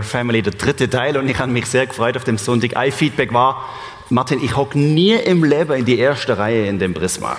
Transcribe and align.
Are 0.00 0.02
Family, 0.02 0.40
der 0.40 0.54
dritte 0.54 0.88
Teil. 0.88 1.18
Und 1.18 1.28
ich 1.28 1.38
habe 1.38 1.52
mich 1.52 1.66
sehr 1.66 1.86
gefreut 1.86 2.16
auf 2.16 2.24
dem 2.24 2.38
Sonntag. 2.38 2.74
Ein 2.74 2.90
Feedback 2.90 3.34
war, 3.34 3.68
Martin, 4.08 4.42
ich 4.42 4.56
hocke 4.56 4.78
nie 4.78 5.12
im 5.12 5.44
Leben 5.44 5.72
in 5.74 5.84
die 5.84 5.98
erste 5.98 6.38
Reihe 6.38 6.66
in 6.66 6.78
dem 6.78 6.94
Prisma. 6.94 7.36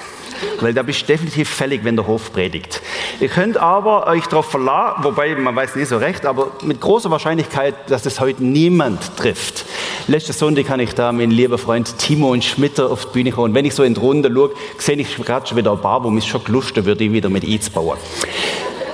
Weil 0.59 0.71
da 0.71 0.83
bist 0.83 1.01
du 1.01 1.05
definitiv 1.07 1.49
fällig, 1.49 1.83
wenn 1.83 1.95
der 1.95 2.05
Hof 2.05 2.31
predigt. 2.31 2.81
Ihr 3.19 3.29
könnt 3.29 3.57
aber 3.57 4.05
euch 4.05 4.27
darauf 4.27 4.51
verlassen, 4.51 5.03
wobei 5.03 5.33
man 5.35 5.55
weiß 5.55 5.75
nicht 5.75 5.87
so 5.87 5.97
recht, 5.97 6.23
aber 6.27 6.51
mit 6.61 6.79
großer 6.79 7.09
Wahrscheinlichkeit, 7.09 7.73
dass 7.89 8.05
es 8.05 8.19
heute 8.19 8.43
niemand 8.43 9.17
trifft. 9.17 9.65
Letzten 10.07 10.33
Sonntag 10.33 10.67
kann 10.67 10.79
ich 10.79 10.93
da 10.93 11.11
meinen 11.11 11.31
lieben 11.31 11.57
Freund 11.57 11.97
Timo 11.97 12.31
und 12.31 12.43
Schmitter 12.43 12.91
auf 12.91 13.07
die 13.07 13.13
Bühne 13.13 13.31
kommen. 13.31 13.49
Und 13.49 13.55
wenn 13.55 13.65
ich 13.65 13.73
so 13.73 13.81
in 13.81 13.95
die 13.95 13.99
Runde 13.99 14.31
schaue, 14.31 14.51
sehe 14.77 14.97
ich 14.97 15.15
gerade 15.15 15.47
schon 15.47 15.57
wieder 15.57 15.71
ein 15.71 15.81
paar, 15.81 16.03
wo 16.03 16.11
mich 16.11 16.27
schon 16.27 16.43
gelustet 16.43 16.85
wird, 16.85 16.99
die 16.99 17.11
wieder 17.11 17.29
mit 17.29 17.43
einzubauen. 17.43 17.97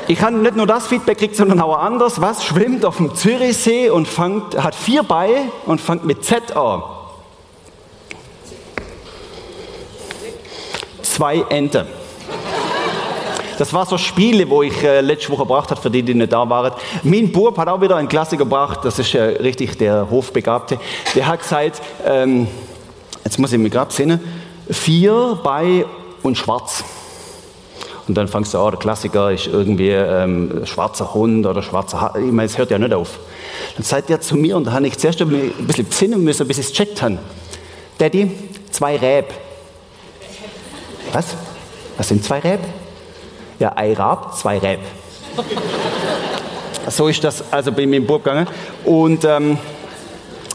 Ich 0.10 0.22
habe 0.22 0.38
nicht 0.38 0.56
nur 0.56 0.66
das 0.66 0.88
Feedback 0.88 1.18
gekriegt, 1.18 1.36
sondern 1.36 1.60
auch 1.60 1.78
anders. 1.78 2.22
Was 2.22 2.46
schwimmt 2.46 2.86
auf 2.86 2.96
dem 2.96 3.14
Zürichsee 3.14 3.90
und 3.90 4.08
fangt, 4.08 4.62
hat 4.62 4.74
vier 4.74 5.04
Beine 5.04 5.52
und 5.66 5.82
fängt 5.82 6.06
mit 6.06 6.24
Z 6.24 6.56
an? 6.56 6.82
Zwei 11.02 11.44
Ente. 11.50 11.88
Das 13.58 13.74
war 13.74 13.86
so 13.86 13.98
Spiele, 13.98 14.50
wo 14.50 14.64
ich 14.64 14.82
äh, 14.82 15.02
letzte 15.02 15.30
Woche 15.30 15.42
gebracht 15.42 15.72
habe, 15.72 15.82
für 15.82 15.90
die, 15.90 16.04
die 16.04 16.14
nicht 16.14 16.32
da 16.32 16.48
waren. 16.48 16.72
Mein 17.04 17.32
Bub 17.32 17.58
hat 17.58 17.68
auch 17.68 17.82
wieder 17.82 17.98
ein 17.98 18.08
Klasse 18.08 18.38
gebracht, 18.38 18.80
das 18.84 19.00
ist 19.00 19.14
äh, 19.14 19.22
richtig 19.22 19.78
der 19.78 20.10
Hofbegabte. 20.10 20.80
Der 21.16 21.28
hat 21.28 21.42
gesagt, 21.42 21.82
ähm, 22.06 22.48
jetzt 23.26 23.40
muss 23.40 23.52
ich 23.52 23.60
mich 23.60 23.74
gerade 23.74 23.92
sehen, 23.92 24.22
vier 24.70 25.40
bei 25.44 25.86
und 26.22 26.38
schwarz. 26.38 26.84
Und 28.08 28.16
dann 28.16 28.28
fangst 28.28 28.54
du 28.54 28.60
an, 28.60 28.72
der 28.72 28.80
Klassiker 28.80 29.32
ist 29.32 29.48
irgendwie 29.48 29.90
ähm, 29.90 30.66
schwarzer 30.66 31.14
Hund 31.14 31.46
oder 31.46 31.62
schwarzer 31.62 32.00
Haar. 32.00 32.16
Ich 32.16 32.32
meine, 32.32 32.46
es 32.46 32.58
hört 32.58 32.72
ja 32.72 32.80
nicht 32.80 32.94
auf. 32.94 33.20
Dann 33.76 33.84
sagt 33.84 34.10
er 34.10 34.22
zu 34.22 34.36
mir, 34.36 34.56
und 34.56 34.66
da 34.66 34.72
habe 34.72 34.88
ich 34.88 34.98
zuerst 34.98 35.22
ein 35.22 35.52
bisschen 35.68 35.88
besinnen 35.88 36.24
müssen, 36.24 36.48
bis 36.48 36.58
ich 36.58 36.68
es 36.68 36.74
checkt 36.74 37.02
habe. 37.02 37.18
Daddy, 37.98 38.32
zwei 38.72 38.96
Räb. 38.96 39.26
Was? 41.12 41.36
Was 41.98 42.08
sind 42.08 42.24
zwei 42.24 42.40
Räb? 42.40 42.60
Ja, 43.60 43.74
ein 43.74 43.94
Rab, 43.94 44.38
zwei 44.38 44.58
Räb. 44.60 44.80
so 46.90 47.08
ist 47.08 47.24
das 47.24 47.44
also 47.52 47.72
bei 47.72 47.86
mir 47.86 47.98
im 47.98 48.06
Burg 48.06 48.24
gegangen. 48.24 48.48
Und 48.86 49.26
ähm, 49.26 49.58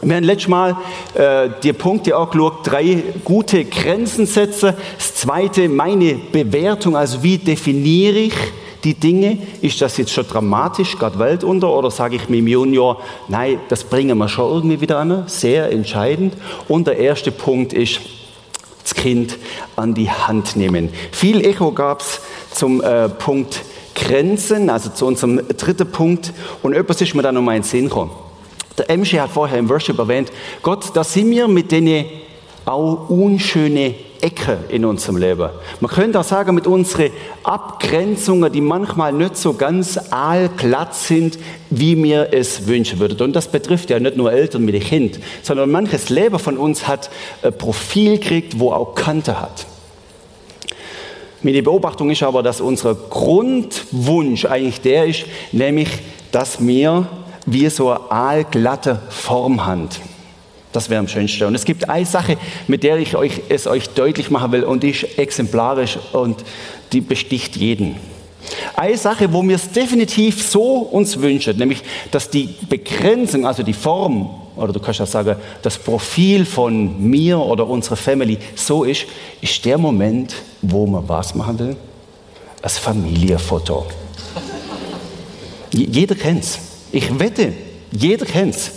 wir 0.03 0.15
haben 0.15 0.23
letztes 0.23 0.47
Mal 0.47 0.75
äh, 1.13 1.49
die 1.61 1.73
Punkte 1.73 2.17
auch 2.17 2.29
geschaut, 2.29 2.59
drei 2.65 3.03
gute 3.23 3.65
Grenzen 3.65 4.25
setzen. 4.25 4.73
Das 4.97 5.15
zweite, 5.15 5.69
meine 5.69 6.15
Bewertung, 6.31 6.95
also 6.95 7.23
wie 7.23 7.37
definiere 7.37 8.17
ich 8.17 8.33
die 8.83 8.93
Dinge? 8.93 9.37
Ist 9.61 9.81
das 9.81 9.97
jetzt 9.97 10.11
schon 10.11 10.27
dramatisch, 10.27 10.97
gerade 10.97 11.17
Welt 11.19 11.43
unter, 11.43 11.73
oder 11.73 11.89
sage 11.89 12.17
ich 12.17 12.29
mir 12.29 12.37
im 12.37 12.47
Junior, 12.47 13.01
nein, 13.27 13.59
das 13.69 13.83
bringen 13.83 14.17
wir 14.17 14.27
schon 14.27 14.51
irgendwie 14.51 14.81
wieder 14.81 14.99
an? 14.99 15.23
Sehr 15.27 15.71
entscheidend. 15.71 16.35
Und 16.67 16.87
der 16.87 16.97
erste 16.97 17.31
Punkt 17.31 17.73
ist, 17.73 18.01
das 18.83 18.93
Kind 18.95 19.37
an 19.77 19.93
die 19.93 20.09
Hand 20.09 20.57
nehmen. 20.57 20.89
Viel 21.11 21.45
Echo 21.45 21.71
gab 21.71 22.01
es 22.01 22.19
zum 22.51 22.81
äh, 22.81 23.07
Punkt 23.07 23.61
Grenzen, 23.95 24.69
also 24.69 24.89
zu 24.89 25.05
unserem 25.05 25.47
dritten 25.47 25.89
Punkt. 25.89 26.33
Und 26.61 26.73
etwas 26.73 26.99
ist 26.99 27.15
mir 27.15 27.21
dann 27.21 27.37
um 27.37 27.47
einen 27.47 27.63
Sinn 27.63 27.85
gekommen. 27.85 28.11
Der 28.77 28.89
Emsche 28.89 29.21
hat 29.21 29.29
vorher 29.29 29.59
im 29.59 29.69
Worship 29.69 29.99
erwähnt, 29.99 30.31
Gott, 30.61 30.95
da 30.95 31.03
sind 31.03 31.29
wir 31.29 31.47
mit 31.47 31.71
denen 31.71 32.05
auch 32.65 33.09
unschöne 33.09 33.93
Ecke 34.21 34.57
in 34.69 34.85
unserem 34.85 35.17
Leben. 35.17 35.49
Man 35.81 35.91
könnte 35.91 36.19
auch 36.19 36.23
sagen, 36.23 36.55
mit 36.55 36.65
unseren 36.65 37.11
Abgrenzungen, 37.43 38.51
die 38.51 38.61
manchmal 38.61 39.11
nicht 39.11 39.35
so 39.35 39.53
ganz 39.53 39.99
aalglatt 40.11 40.95
sind, 40.95 41.37
wie 41.69 42.01
wir 42.01 42.29
es 42.31 42.65
wünschen 42.65 42.99
würden. 42.99 43.21
Und 43.21 43.33
das 43.33 43.49
betrifft 43.49 43.89
ja 43.89 43.99
nicht 43.99 44.15
nur 44.15 44.31
Eltern 44.31 44.63
mit 44.63 44.75
dem 44.75 44.83
Kind, 44.83 45.19
sondern 45.41 45.69
manches 45.69 46.09
Leben 46.09 46.39
von 46.39 46.57
uns 46.57 46.87
hat 46.87 47.09
ein 47.41 47.55
Profil 47.57 48.17
gekriegt, 48.17 48.59
wo 48.59 48.71
auch 48.71 48.95
Kante 48.95 49.39
hat. 49.41 49.65
Meine 51.41 51.61
Beobachtung 51.61 52.09
ist 52.09 52.23
aber, 52.23 52.41
dass 52.41 52.61
unser 52.61 52.95
Grundwunsch 52.95 54.45
eigentlich 54.45 54.79
der 54.79 55.05
ist, 55.05 55.25
nämlich, 55.51 55.89
dass 56.31 56.65
wir 56.65 57.09
wie 57.45 57.69
so 57.69 57.89
eine 57.91 58.11
aalglatte 58.11 59.01
Form 59.09 59.65
haben. 59.65 59.89
Das 60.71 60.89
wäre 60.89 60.99
am 60.99 61.07
schönsten. 61.07 61.45
Und 61.45 61.55
es 61.55 61.65
gibt 61.65 61.89
eine 61.89 62.05
Sache, 62.05 62.37
mit 62.67 62.83
der 62.83 62.97
ich 62.97 63.15
euch, 63.15 63.41
es 63.49 63.67
euch 63.67 63.89
deutlich 63.89 64.31
machen 64.31 64.51
will, 64.51 64.63
und 64.63 64.83
die 64.83 64.89
ist 64.89 65.17
exemplarisch 65.17 65.99
und 66.13 66.43
die 66.91 67.01
besticht 67.01 67.55
jeden. 67.55 67.95
Eine 68.75 68.97
Sache, 68.97 69.31
wo 69.31 69.43
wir 69.43 69.55
es 69.55 69.71
definitiv 69.71 70.45
so 70.45 70.79
uns 70.79 71.19
wünschen, 71.21 71.57
nämlich, 71.57 71.81
dass 72.11 72.29
die 72.29 72.49
Begrenzung, 72.67 73.45
also 73.45 73.63
die 73.63 73.73
Form, 73.73 74.29
oder 74.55 74.73
du 74.73 74.79
kannst 74.79 74.99
ja 74.99 75.05
sagen, 75.05 75.35
das 75.61 75.77
Profil 75.77 76.45
von 76.45 77.01
mir 77.01 77.39
oder 77.39 77.67
unserer 77.67 77.95
Family 77.95 78.37
so 78.55 78.83
ist, 78.83 79.05
ist 79.41 79.63
der 79.63 79.77
Moment, 79.77 80.35
wo 80.61 80.85
man 80.85 81.07
was 81.07 81.35
machen 81.35 81.57
will? 81.59 81.75
Das 82.61 82.77
Familienfoto. 82.77 83.85
Jeder 85.71 86.15
kennt 86.15 86.43
es. 86.43 86.59
Ich 86.93 87.19
wette, 87.19 87.53
jeder 87.91 88.25
kennt 88.25 88.55
es. 88.55 88.71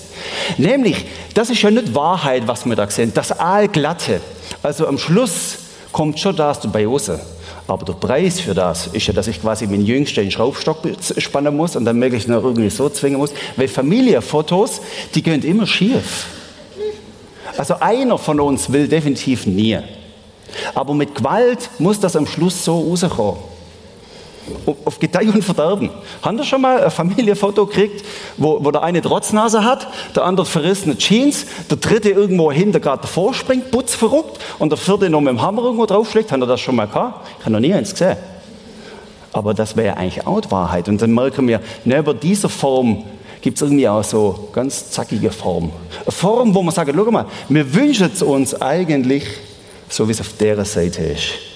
Nämlich, 0.56 1.04
das 1.34 1.50
ist 1.50 1.60
ja 1.60 1.70
nicht 1.70 1.94
Wahrheit, 1.94 2.48
was 2.48 2.64
wir 2.64 2.74
da 2.74 2.88
sehen. 2.88 3.12
Das 3.14 3.38
Aalglatte. 3.38 4.22
Also 4.62 4.86
am 4.86 4.96
Schluss 4.96 5.58
kommt 5.92 6.18
schon 6.18 6.34
das 6.34 6.58
dabei 6.60 6.86
raus. 6.86 7.10
Aber 7.66 7.84
der 7.84 7.92
Preis 7.92 8.40
für 8.40 8.54
das 8.54 8.86
ist 8.86 9.06
ja, 9.06 9.12
dass 9.12 9.26
ich 9.26 9.42
quasi 9.42 9.66
meinen 9.66 9.84
Jüngsten 9.84 10.30
Schraubstock 10.30 10.78
spannen 11.18 11.54
muss 11.54 11.76
und 11.76 11.84
dann 11.84 11.98
möglichst 11.98 12.26
noch 12.26 12.42
irgendwie 12.42 12.70
so 12.70 12.88
zwingen 12.88 13.18
muss. 13.18 13.32
Weil 13.54 13.68
Familienfotos, 13.68 14.80
die 15.14 15.22
gehen 15.22 15.42
immer 15.42 15.66
schief. 15.66 16.26
Also 17.58 17.78
einer 17.80 18.16
von 18.16 18.40
uns 18.40 18.72
will 18.72 18.88
definitiv 18.88 19.46
nie. 19.46 19.78
Aber 20.74 20.94
mit 20.94 21.14
Gewalt 21.14 21.68
muss 21.78 22.00
das 22.00 22.16
am 22.16 22.26
Schluss 22.26 22.64
so 22.64 22.80
rauskommen 22.80 23.55
auf 24.84 24.98
Gedeih 24.98 25.28
und 25.32 25.42
Verderben. 25.42 25.90
Haben 26.22 26.38
ihr 26.38 26.44
schon 26.44 26.60
mal 26.60 26.84
ein 26.84 26.90
Familienfoto 26.90 27.66
gekriegt, 27.66 28.04
wo, 28.36 28.64
wo 28.64 28.70
der 28.70 28.82
eine 28.82 29.02
Trotznase 29.02 29.64
hat, 29.64 29.86
der 30.14 30.24
andere 30.24 30.46
verrissene 30.46 30.96
Jeans, 30.96 31.46
der 31.70 31.78
dritte 31.78 32.10
irgendwo 32.10 32.50
hinter 32.52 32.80
gerade 32.80 33.02
davor 33.02 33.34
springt, 33.34 33.70
putzverrückt 33.70 34.38
und 34.58 34.70
der 34.70 34.78
vierte 34.78 35.10
noch 35.10 35.20
mit 35.20 35.30
dem 35.30 35.42
Hammer 35.42 35.62
irgendwo 35.62 35.86
draufschlägt? 35.86 36.32
Habt 36.32 36.42
ihr 36.42 36.46
das 36.46 36.60
schon 36.60 36.76
mal 36.76 36.86
gehabt? 36.86 37.26
Ich 37.38 37.44
habe 37.44 37.52
noch 37.52 37.60
nie 37.60 37.74
eins 37.74 37.90
gesehen. 37.90 38.16
Aber 39.32 39.52
das 39.52 39.76
wäre 39.76 39.96
eigentlich 39.96 40.26
auch 40.26 40.40
die 40.40 40.50
Wahrheit. 40.50 40.88
Und 40.88 41.02
dann 41.02 41.12
merken 41.12 41.46
wir, 41.46 41.60
neben 41.84 42.18
dieser 42.20 42.48
Form 42.48 43.04
gibt 43.42 43.58
es 43.58 43.62
irgendwie 43.62 43.88
auch 43.88 44.02
so 44.02 44.48
ganz 44.52 44.90
zackige 44.90 45.30
Form. 45.30 45.70
Eine 46.02 46.12
Form, 46.12 46.54
wo 46.54 46.62
man 46.62 46.74
sagt, 46.74 46.90
schau 46.94 47.10
mal, 47.10 47.26
wir 47.48 47.74
wünschen 47.74 48.10
es 48.12 48.22
uns 48.22 48.60
eigentlich, 48.60 49.24
so 49.88 50.08
wie 50.08 50.12
es 50.12 50.20
auf 50.20 50.32
der 50.38 50.64
Seite 50.64 51.02
ist. 51.02 51.55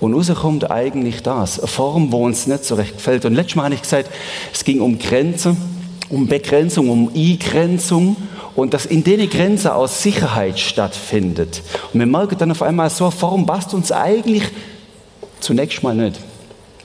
Und 0.00 0.14
rauskommt 0.14 0.70
eigentlich 0.70 1.22
das, 1.22 1.58
eine 1.58 1.66
Form, 1.66 2.12
wo 2.12 2.24
uns 2.24 2.46
nicht 2.46 2.64
so 2.64 2.76
recht 2.76 2.96
gefällt. 2.96 3.24
Und 3.24 3.34
letztes 3.34 3.56
Mal 3.56 3.64
habe 3.64 3.74
ich 3.74 3.82
gesagt, 3.82 4.10
es 4.52 4.64
ging 4.64 4.80
um 4.80 4.98
Grenzen, 4.98 5.56
um 6.08 6.26
Begrenzung, 6.26 6.88
um 6.88 7.10
Eingrenzung 7.14 8.16
und 8.54 8.74
dass 8.74 8.86
in 8.86 9.02
denen 9.04 9.28
Grenzen 9.28 9.68
aus 9.68 10.02
Sicherheit 10.02 10.58
stattfindet. 10.58 11.62
Und 11.92 12.00
wir 12.00 12.06
merken 12.06 12.38
dann 12.38 12.50
auf 12.52 12.62
einmal, 12.62 12.90
so 12.90 13.04
eine 13.04 13.12
Form 13.12 13.44
passt 13.44 13.74
uns 13.74 13.90
eigentlich 13.90 14.44
zunächst 15.40 15.82
mal 15.82 15.94
nicht. 15.94 16.18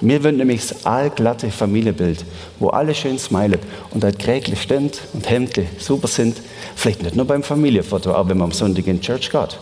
Wir 0.02 0.22
wollen 0.24 0.38
nämlich 0.38 0.68
das 0.68 0.86
allglatte 0.86 1.50
Familienbild, 1.50 2.26
wo 2.60 2.70
alle 2.70 2.94
schön 2.94 3.18
smilen 3.18 3.60
und 3.92 4.04
halt 4.04 4.20
Krägel 4.20 4.56
stimmt 4.58 5.00
und 5.14 5.30
Hemden 5.30 5.68
super 5.78 6.08
sind. 6.08 6.42
Vielleicht 6.76 7.04
nicht 7.04 7.16
nur 7.16 7.26
beim 7.26 7.44
Familienfoto, 7.44 8.12
aber 8.12 8.30
wenn 8.30 8.40
man 8.40 8.50
am 8.50 8.52
Sonntag 8.52 8.86
in 8.88 9.00
die 9.00 9.06
Church 9.06 9.30
geht 9.30 9.58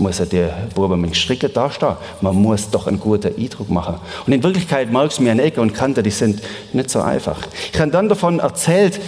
muss 0.00 0.18
ja 0.18 0.24
der 0.24 0.68
Buber 0.74 0.96
mit 0.96 1.16
Stricken 1.16 1.52
dastehen. 1.52 1.96
Man 2.20 2.34
muss 2.36 2.70
doch 2.70 2.86
einen 2.86 2.98
guten 2.98 3.34
Eindruck 3.36 3.70
machen. 3.70 3.96
Und 4.26 4.32
in 4.32 4.42
Wirklichkeit 4.42 4.90
merkst 4.90 5.18
du 5.18 5.22
mir 5.22 5.32
an 5.32 5.38
Ecke 5.38 5.60
und 5.60 5.74
Kante, 5.74 6.02
die 6.02 6.10
sind 6.10 6.40
nicht 6.72 6.90
so 6.90 7.00
einfach. 7.00 7.38
Ich 7.72 7.78
habe 7.78 7.90
dann 7.90 8.08
davon 8.08 8.40
erzählt, 8.40 9.00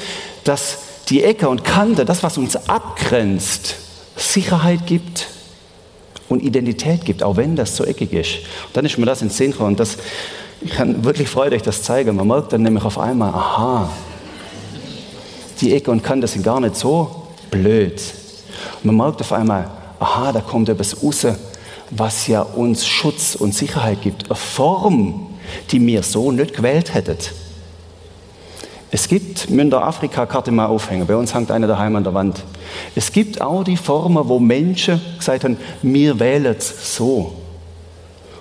dass 0.44 0.79
die 1.09 1.25
Ecke 1.25 1.49
und 1.49 1.65
Kante, 1.65 2.05
das, 2.05 2.23
was 2.23 2.39
uns 2.39 2.56
abgrenzt, 2.69 3.77
Sicherheit 4.17 4.87
gibt 4.87 5.27
und 6.29 6.43
Identität 6.43 7.05
gibt, 7.05 7.23
auch 7.23 7.37
wenn 7.37 7.56
das 7.56 7.77
so 7.77 7.85
eckig 7.85 8.12
ist. 8.12 8.37
Und 8.67 8.77
dann 8.77 8.85
ist 8.85 8.99
mir 8.99 9.06
das 9.06 9.23
in 9.23 9.31
Sinn 9.31 9.53
gekommen. 9.53 9.71
Und 9.71 9.81
das, 9.81 9.99
ich 10.61 10.71
kann 10.71 11.05
wirklich 11.05 11.29
freuen, 11.29 11.53
euch 11.53 11.62
das 11.62 11.83
zeigen. 11.83 12.17
Man 12.17 12.27
merkt 12.27 12.53
dann 12.53 12.62
nämlich 12.62 12.85
auf 12.85 12.99
einmal, 12.99 13.31
aha, 13.31 13.91
die 15.61 15.75
Ecke 15.75 15.91
und 15.91 16.03
Kante 16.03 16.27
sind 16.27 16.44
gar 16.44 16.61
nicht 16.61 16.77
so 16.77 17.29
blöd. 17.50 18.00
Man 18.83 18.97
merkt 18.97 19.21
auf 19.21 19.33
einmal, 19.33 19.71
aha, 20.02 20.32
da 20.32 20.40
kommt 20.40 20.69
etwas 20.69 21.02
raus, 21.02 21.26
was 21.90 22.26
ja 22.26 22.43
uns 22.43 22.87
Schutz 22.87 23.34
und 23.34 23.54
Sicherheit 23.54 24.02
gibt. 24.02 24.26
Eine 24.26 24.37
Form, 24.37 25.28
die 25.70 25.84
wir 25.87 26.02
so 26.02 26.32
nicht 26.32 26.54
gewählt 26.54 26.94
hätten. 26.94 27.19
Es 28.90 29.08
gibt, 29.08 29.49
Münder 29.49 29.82
Afrika-Karte 29.82 30.50
mal 30.50 30.66
aufhängen, 30.66 31.06
bei 31.06 31.16
uns 31.16 31.34
hängt 31.34 31.50
eine 31.50 31.66
daheim 31.66 31.96
an 31.96 32.04
der 32.04 32.12
Wand. 32.12 32.43
Es 32.94 33.10
gibt 33.10 33.40
auch 33.40 33.64
die 33.64 33.78
Formen, 33.78 34.28
wo 34.28 34.38
Menschen 34.38 35.00
gesagt 35.16 35.44
haben, 35.44 35.56
wir 35.81 36.19
wählen 36.20 36.55
es 36.58 36.96
so. 36.96 37.32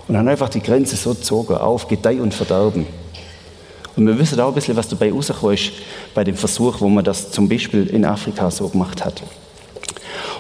Und 0.07 0.15
dann 0.15 0.27
einfach 0.27 0.49
die 0.49 0.61
Grenze 0.61 0.97
so 0.97 1.11
gezogen 1.11 1.55
auf 1.55 1.87
Gedeih 1.87 2.21
und 2.21 2.33
Verderben. 2.33 2.85
Und 3.95 4.01
Und 4.01 4.07
wir 4.07 4.17
wissen 4.17 4.39
auch 4.39 4.47
ein 4.47 4.55
bisschen, 4.55 4.75
was 4.75 4.87
dabei 4.87 5.11
rausgekommen 5.11 5.53
ist 5.53 5.73
bei 6.15 6.23
dem 6.23 6.35
Versuch, 6.35 6.81
wo 6.81 6.89
man 6.89 7.03
das 7.03 7.29
zum 7.29 7.47
Beispiel 7.47 7.85
in 7.85 8.03
Afrika 8.03 8.49
so 8.49 8.67
gemacht 8.67 9.05
hat. 9.05 9.21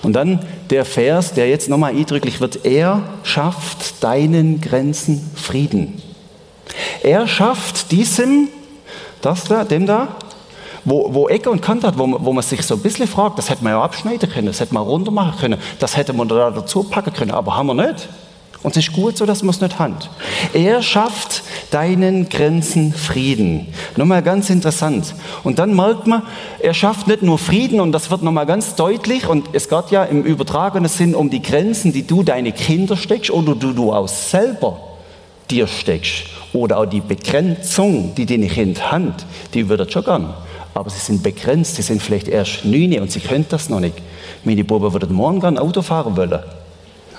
Und 0.03 0.13
dann 0.13 0.39
der 0.69 0.85
Vers, 0.85 1.33
der 1.33 1.49
jetzt 1.49 1.69
nochmal 1.69 1.95
eindrücklich 1.95 2.41
wird, 2.41 2.65
er 2.65 3.03
schafft 3.23 4.03
deinen 4.03 4.61
Grenzen 4.61 5.31
Frieden. 5.35 6.01
Er 7.03 7.27
schafft 7.27 7.91
diesem, 7.91 8.47
das 9.21 9.43
da, 9.45 9.63
dem 9.63 9.85
da, 9.85 10.07
wo, 10.85 11.13
wo 11.13 11.27
Ecke 11.27 11.51
und 11.51 11.61
Kante 11.61 11.87
hat, 11.87 11.97
wo, 11.97 12.17
wo 12.19 12.33
man 12.33 12.43
sich 12.43 12.63
so 12.63 12.75
ein 12.75 12.81
bisschen 12.81 13.07
fragt, 13.07 13.37
das 13.37 13.49
hätte 13.49 13.63
man 13.63 13.73
ja 13.73 13.81
abschneiden 13.83 14.29
können, 14.29 14.47
das 14.47 14.59
hätte 14.59 14.73
man 14.73 14.83
runter 14.83 15.11
machen 15.11 15.39
können, 15.39 15.59
das 15.79 15.95
hätte 15.97 16.13
man 16.13 16.27
da 16.27 16.49
dazu 16.49 16.83
packen 16.83 17.13
können, 17.13 17.31
aber 17.31 17.55
haben 17.55 17.67
wir 17.67 17.73
nicht. 17.75 18.09
Und 18.63 18.77
es 18.77 18.87
ist 18.87 18.93
gut 18.93 19.17
so, 19.17 19.25
dass 19.25 19.41
man 19.41 19.49
es 19.49 19.61
nicht 19.61 19.79
hat. 19.79 20.09
Er 20.53 20.83
schafft 20.83 21.43
deinen 21.71 22.29
Grenzen 22.29 22.93
Frieden. 22.93 23.67
Nochmal 23.97 24.21
ganz 24.21 24.51
interessant. 24.51 25.15
Und 25.43 25.57
dann 25.57 25.75
merkt 25.75 26.05
man, 26.05 26.23
er 26.59 26.75
schafft 26.75 27.07
nicht 27.07 27.23
nur 27.23 27.39
Frieden, 27.39 27.79
und 27.79 27.91
das 27.91 28.11
wird 28.11 28.21
nochmal 28.21 28.45
ganz 28.45 28.75
deutlich, 28.75 29.27
und 29.27 29.49
es 29.53 29.67
geht 29.67 29.89
ja 29.89 30.03
im 30.03 30.23
übertragenen 30.23 30.89
Sinn 30.89 31.15
um 31.15 31.31
die 31.31 31.41
Grenzen, 31.41 31.91
die 31.91 32.05
du 32.05 32.21
deine 32.21 32.51
Kinder 32.51 32.95
steckst 32.95 33.31
oder 33.31 33.55
du, 33.55 33.73
du 33.73 33.91
auch 33.91 34.07
selber 34.07 34.79
dir 35.49 35.65
steckst. 35.65 36.25
Oder 36.53 36.77
auch 36.79 36.85
die 36.85 37.01
Begrenzung, 37.01 38.13
die 38.15 38.25
deine 38.25 38.47
Kinder 38.47 38.91
haben, 38.91 39.13
die 39.53 39.69
würdet 39.69 39.91
schon 39.91 40.03
gern. 40.03 40.33
Aber 40.73 40.89
sie 40.89 40.99
sind 40.99 41.23
begrenzt, 41.23 41.75
sie 41.75 41.81
sind 41.81 42.01
vielleicht 42.01 42.27
erst 42.27 42.63
neun 42.63 42.99
und 42.99 43.11
sie 43.11 43.19
können 43.19 43.45
das 43.49 43.69
noch 43.69 43.79
nicht. 43.79 43.95
Meine 44.43 44.63
Buben 44.63 44.93
würden 44.93 45.13
morgen 45.13 45.39
gern 45.39 45.57
Auto 45.57 45.81
fahren 45.81 46.15
wollen. 46.15 46.39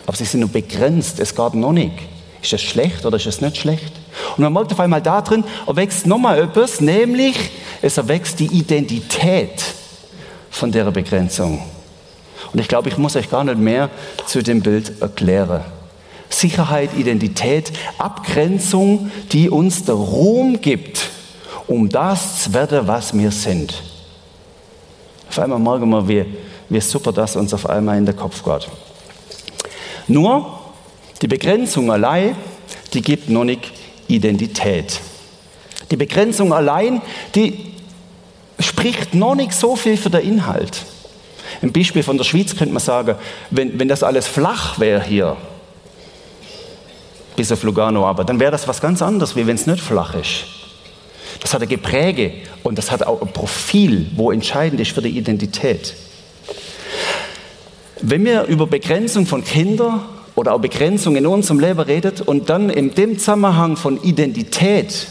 Aber 0.06 0.16
sie 0.16 0.24
sind 0.24 0.40
nur 0.40 0.48
begrenzt, 0.48 1.20
es 1.20 1.34
geht 1.34 1.54
noch 1.54 1.72
nicht. 1.72 1.94
Ist 2.42 2.52
das 2.52 2.60
schlecht 2.60 3.06
oder 3.06 3.16
ist 3.16 3.26
es 3.26 3.40
nicht 3.40 3.56
schlecht? 3.56 3.92
Und 4.36 4.42
man 4.42 4.52
merkt 4.52 4.72
auf 4.72 4.80
einmal 4.80 5.00
da 5.00 5.22
drin, 5.22 5.44
erwächst 5.66 6.06
nochmal 6.06 6.40
etwas, 6.40 6.80
nämlich 6.80 7.36
es 7.82 7.96
erwächst 7.98 8.40
die 8.40 8.46
Identität 8.46 9.62
von 10.50 10.72
der 10.72 10.90
Begrenzung. 10.90 11.62
Und 12.52 12.58
ich 12.58 12.68
glaube, 12.68 12.88
ich 12.88 12.98
muss 12.98 13.16
euch 13.16 13.30
gar 13.30 13.44
nicht 13.44 13.58
mehr 13.58 13.90
zu 14.26 14.42
dem 14.42 14.60
Bild 14.60 15.00
erklären. 15.00 15.62
Sicherheit, 16.28 16.90
Identität, 16.96 17.72
Abgrenzung, 17.98 19.10
die 19.30 19.48
uns 19.48 19.84
der 19.84 19.94
Ruhm 19.94 20.60
gibt, 20.60 21.10
um 21.66 21.88
das 21.88 22.44
zu 22.44 22.54
werden, 22.54 22.86
was 22.86 23.16
wir 23.16 23.30
sind. 23.30 23.82
Auf 25.28 25.38
einmal 25.38 25.58
merken 25.58 25.88
wir, 25.88 26.08
wie, 26.08 26.26
wie 26.68 26.80
super 26.80 27.12
das 27.12 27.36
uns 27.36 27.54
auf 27.54 27.68
einmal 27.68 27.96
in 27.98 28.06
den 28.06 28.16
Kopf 28.16 28.42
geht. 28.42 28.68
Nur 30.08 30.60
die 31.20 31.28
Begrenzung 31.28 31.90
allein, 31.90 32.36
die 32.92 33.02
gibt 33.02 33.28
noch 33.28 33.44
nicht 33.44 33.72
Identität. 34.08 35.00
Die 35.90 35.96
Begrenzung 35.96 36.52
allein, 36.52 37.02
die 37.34 37.72
spricht 38.58 39.14
noch 39.14 39.34
nicht 39.34 39.52
so 39.52 39.76
viel 39.76 39.96
für 39.96 40.10
den 40.10 40.22
Inhalt. 40.22 40.84
Im 41.60 41.72
Beispiel 41.72 42.02
von 42.02 42.16
der 42.16 42.24
Schweiz 42.24 42.56
könnte 42.56 42.72
man 42.72 42.82
sagen, 42.82 43.16
wenn, 43.50 43.78
wenn 43.78 43.88
das 43.88 44.02
alles 44.02 44.26
flach 44.26 44.78
wäre 44.78 45.02
hier, 45.02 45.36
bis 47.36 47.52
auf 47.52 47.62
Lugano 47.62 48.06
aber, 48.06 48.24
dann 48.24 48.40
wäre 48.40 48.50
das 48.50 48.66
was 48.68 48.80
ganz 48.80 49.02
anderes, 49.02 49.36
wie 49.36 49.46
wenn 49.46 49.56
es 49.56 49.66
nicht 49.66 49.82
flach 49.82 50.14
ist. 50.14 50.44
Das 51.40 51.54
hat 51.54 51.62
ein 51.62 51.68
Gepräge 51.68 52.34
und 52.62 52.78
das 52.78 52.90
hat 52.90 53.02
auch 53.04 53.20
ein 53.20 53.32
Profil, 53.32 54.10
wo 54.14 54.30
entscheidend 54.30 54.80
ist 54.80 54.92
für 54.92 55.02
die 55.02 55.16
Identität. 55.16 55.94
Wenn 58.04 58.24
wir 58.24 58.46
über 58.46 58.66
Begrenzung 58.66 59.26
von 59.26 59.44
Kindern 59.44 60.00
oder 60.34 60.54
auch 60.54 60.60
Begrenzung 60.60 61.14
in 61.14 61.24
unserem 61.24 61.60
Leben 61.60 61.78
redet 61.78 62.20
und 62.20 62.50
dann 62.50 62.68
in 62.68 62.92
dem 62.94 63.16
Zusammenhang 63.16 63.76
von 63.76 64.02
Identität, 64.02 65.06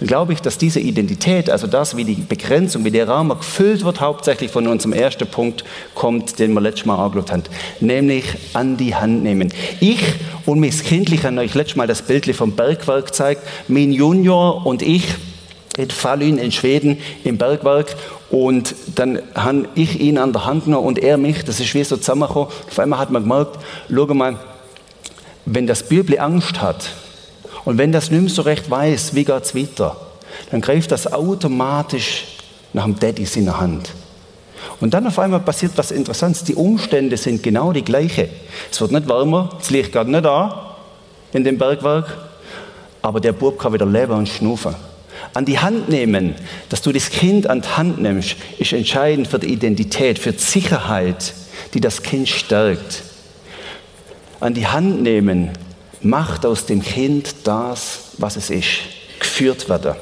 dann 0.00 0.08
glaube 0.08 0.32
ich, 0.32 0.40
dass 0.40 0.58
diese 0.58 0.80
Identität, 0.80 1.48
also 1.48 1.68
das, 1.68 1.96
wie 1.96 2.02
die 2.02 2.16
Begrenzung, 2.16 2.84
wie 2.84 2.90
der 2.90 3.06
Rahmen 3.06 3.38
gefüllt 3.38 3.84
wird, 3.84 4.00
hauptsächlich 4.00 4.50
von 4.50 4.66
unserem 4.66 4.94
ersten 4.94 5.28
Punkt 5.28 5.64
kommt, 5.94 6.40
den 6.40 6.52
wir 6.54 6.60
letztes 6.60 6.86
Mal 6.86 6.96
angeschaut 6.96 7.30
haben, 7.30 7.44
nämlich 7.78 8.24
an 8.52 8.76
die 8.76 8.96
Hand 8.96 9.22
nehmen. 9.22 9.52
Ich 9.78 10.02
und 10.44 10.58
mein 10.58 10.70
Kindlich 10.70 11.22
haben 11.24 11.38
euch 11.38 11.54
letztes 11.54 11.76
Mal 11.76 11.86
das 11.86 12.02
Bild 12.02 12.26
vom 12.34 12.56
Bergwerk 12.56 13.06
gezeigt, 13.06 13.42
mein 13.68 13.92
Junior 13.92 14.66
und 14.66 14.82
ich 14.82 15.04
in 15.76 15.90
Fallin 15.90 16.38
in 16.38 16.52
Schweden 16.52 16.98
im 17.22 17.38
Bergwerk 17.38 17.94
und 18.30 18.74
dann 18.94 19.20
habe 19.34 19.68
ich 19.74 20.00
ihn 20.00 20.18
an 20.18 20.32
der 20.32 20.44
Hand 20.44 20.64
genommen 20.64 20.86
und 20.86 20.98
er 20.98 21.18
mich, 21.18 21.44
das 21.44 21.60
ist 21.60 21.74
wie 21.74 21.84
so 21.84 21.96
zusammengekommen. 21.96 22.48
Auf 22.68 22.78
einmal 22.78 22.98
hat 22.98 23.10
man 23.10 23.22
gemerkt, 23.22 23.58
schau 23.88 24.06
mal, 24.06 24.38
wenn 25.46 25.66
das 25.66 25.82
Bübli 25.82 26.18
Angst 26.18 26.60
hat 26.60 26.90
und 27.64 27.78
wenn 27.78 27.92
das 27.92 28.10
nicht 28.10 28.20
mehr 28.20 28.30
so 28.30 28.42
recht 28.42 28.70
weiß, 28.70 29.14
wie 29.14 29.24
geht 29.24 29.42
es 29.42 29.54
weiter, 29.54 29.96
dann 30.50 30.60
greift 30.60 30.90
das 30.90 31.12
automatisch 31.12 32.24
nach 32.72 32.84
dem 32.84 32.98
Daddy 32.98 33.26
in 33.34 33.44
der 33.44 33.60
Hand. 33.60 33.90
Und 34.80 34.94
dann 34.94 35.06
auf 35.06 35.18
einmal 35.18 35.40
passiert 35.40 35.72
was 35.76 35.90
Interessantes. 35.90 36.44
Die 36.44 36.54
Umstände 36.54 37.16
sind 37.16 37.42
genau 37.42 37.72
die 37.72 37.84
gleiche. 37.84 38.28
Es 38.70 38.80
wird 38.80 38.92
nicht 38.92 39.08
wärmer, 39.08 39.50
das 39.58 39.70
Licht 39.70 39.92
geht 39.92 40.08
nicht 40.08 40.26
an 40.26 40.52
in 41.32 41.44
dem 41.44 41.58
Bergwerk, 41.58 42.16
aber 43.02 43.20
der 43.20 43.32
Bub 43.32 43.58
kann 43.58 43.72
wieder 43.72 43.86
leben 43.86 44.12
und 44.12 44.28
schnufen 44.28 44.74
an 45.34 45.44
die 45.44 45.58
Hand 45.58 45.88
nehmen, 45.88 46.36
dass 46.68 46.80
du 46.80 46.92
das 46.92 47.10
Kind 47.10 47.50
an 47.50 47.60
die 47.60 47.68
Hand 47.68 48.00
nimmst, 48.00 48.36
ist 48.58 48.72
entscheidend 48.72 49.26
für 49.26 49.40
die 49.40 49.52
Identität, 49.52 50.18
für 50.18 50.32
die 50.32 50.38
Sicherheit, 50.38 51.34
die 51.74 51.80
das 51.80 52.02
Kind 52.02 52.28
stärkt. 52.28 53.02
An 54.40 54.54
die 54.54 54.66
Hand 54.66 55.02
nehmen 55.02 55.50
macht 56.00 56.46
aus 56.46 56.66
dem 56.66 56.82
Kind 56.82 57.34
das, 57.44 58.12
was 58.18 58.36
es 58.36 58.50
ist, 58.50 58.80
geführt 59.18 59.68
werden. 59.68 59.96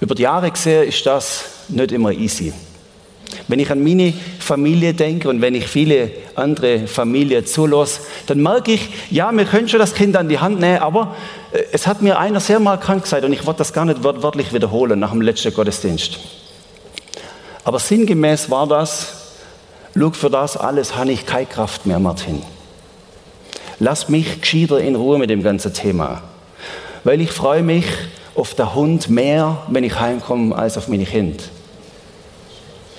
Über 0.00 0.14
die 0.14 0.22
Jahre 0.22 0.50
gesehen 0.50 0.88
ist 0.88 1.04
das 1.04 1.44
nicht 1.68 1.92
immer 1.92 2.12
easy. 2.12 2.52
Wenn 3.48 3.58
ich 3.58 3.70
an 3.70 3.82
meine 3.82 4.12
Familie 4.38 4.94
denke 4.94 5.28
und 5.28 5.40
wenn 5.40 5.54
ich 5.54 5.66
viele 5.66 6.10
andere 6.34 6.86
Familien 6.86 7.46
zulasse, 7.46 8.00
dann 8.26 8.42
merke 8.42 8.72
ich, 8.72 8.88
ja, 9.10 9.30
wir 9.32 9.44
können 9.44 9.68
schon 9.68 9.78
das 9.78 9.94
Kind 9.94 10.16
an 10.16 10.28
die 10.28 10.38
Hand 10.38 10.60
nehmen, 10.60 10.78
aber 10.78 11.16
äh, 11.52 11.62
es 11.72 11.86
hat 11.86 12.02
mir 12.02 12.18
einer 12.18 12.40
sehr 12.40 12.58
mal 12.58 12.78
krank 12.78 13.02
gesagt 13.02 13.24
und 13.24 13.32
ich 13.32 13.46
wollte 13.46 13.58
das 13.58 13.72
gar 13.72 13.84
nicht 13.84 14.02
wörtlich 14.02 14.52
wiederholen 14.52 14.98
nach 14.98 15.12
dem 15.12 15.20
letzten 15.20 15.54
Gottesdienst. 15.54 16.18
Aber 17.64 17.78
sinngemäß 17.78 18.50
war 18.50 18.66
das, 18.66 19.32
schau, 19.96 20.10
für 20.10 20.30
das 20.30 20.56
alles 20.56 20.96
habe 20.96 21.12
ich 21.12 21.26
keine 21.26 21.46
Kraft 21.46 21.86
mehr, 21.86 21.98
Martin. 21.98 22.42
Lass 23.78 24.08
mich 24.08 24.40
gescheiter 24.40 24.78
in 24.80 24.94
Ruhe 24.94 25.18
mit 25.18 25.30
dem 25.30 25.42
ganzen 25.42 25.72
Thema. 25.72 26.22
Weil 27.04 27.20
ich 27.20 27.30
freue 27.30 27.62
mich 27.62 27.84
auf 28.34 28.54
den 28.54 28.74
Hund 28.74 29.08
mehr, 29.10 29.58
wenn 29.68 29.84
ich 29.84 29.98
heimkomme, 29.98 30.54
als 30.54 30.78
auf 30.78 30.88
meine 30.88 31.04
Kinder. 31.04 31.44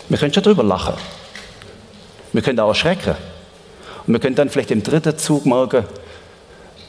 Wir 0.09 0.17
können 0.17 0.33
schon 0.33 0.43
drüber 0.43 0.63
lachen. 0.63 0.93
Wir 2.33 2.41
können 2.41 2.59
auch 2.59 2.69
erschrecken. 2.69 3.15
Und 4.05 4.13
wir 4.13 4.19
können 4.19 4.35
dann 4.35 4.49
vielleicht 4.49 4.71
im 4.71 4.83
dritten 4.83 5.17
Zug 5.17 5.45
merken, 5.45 5.83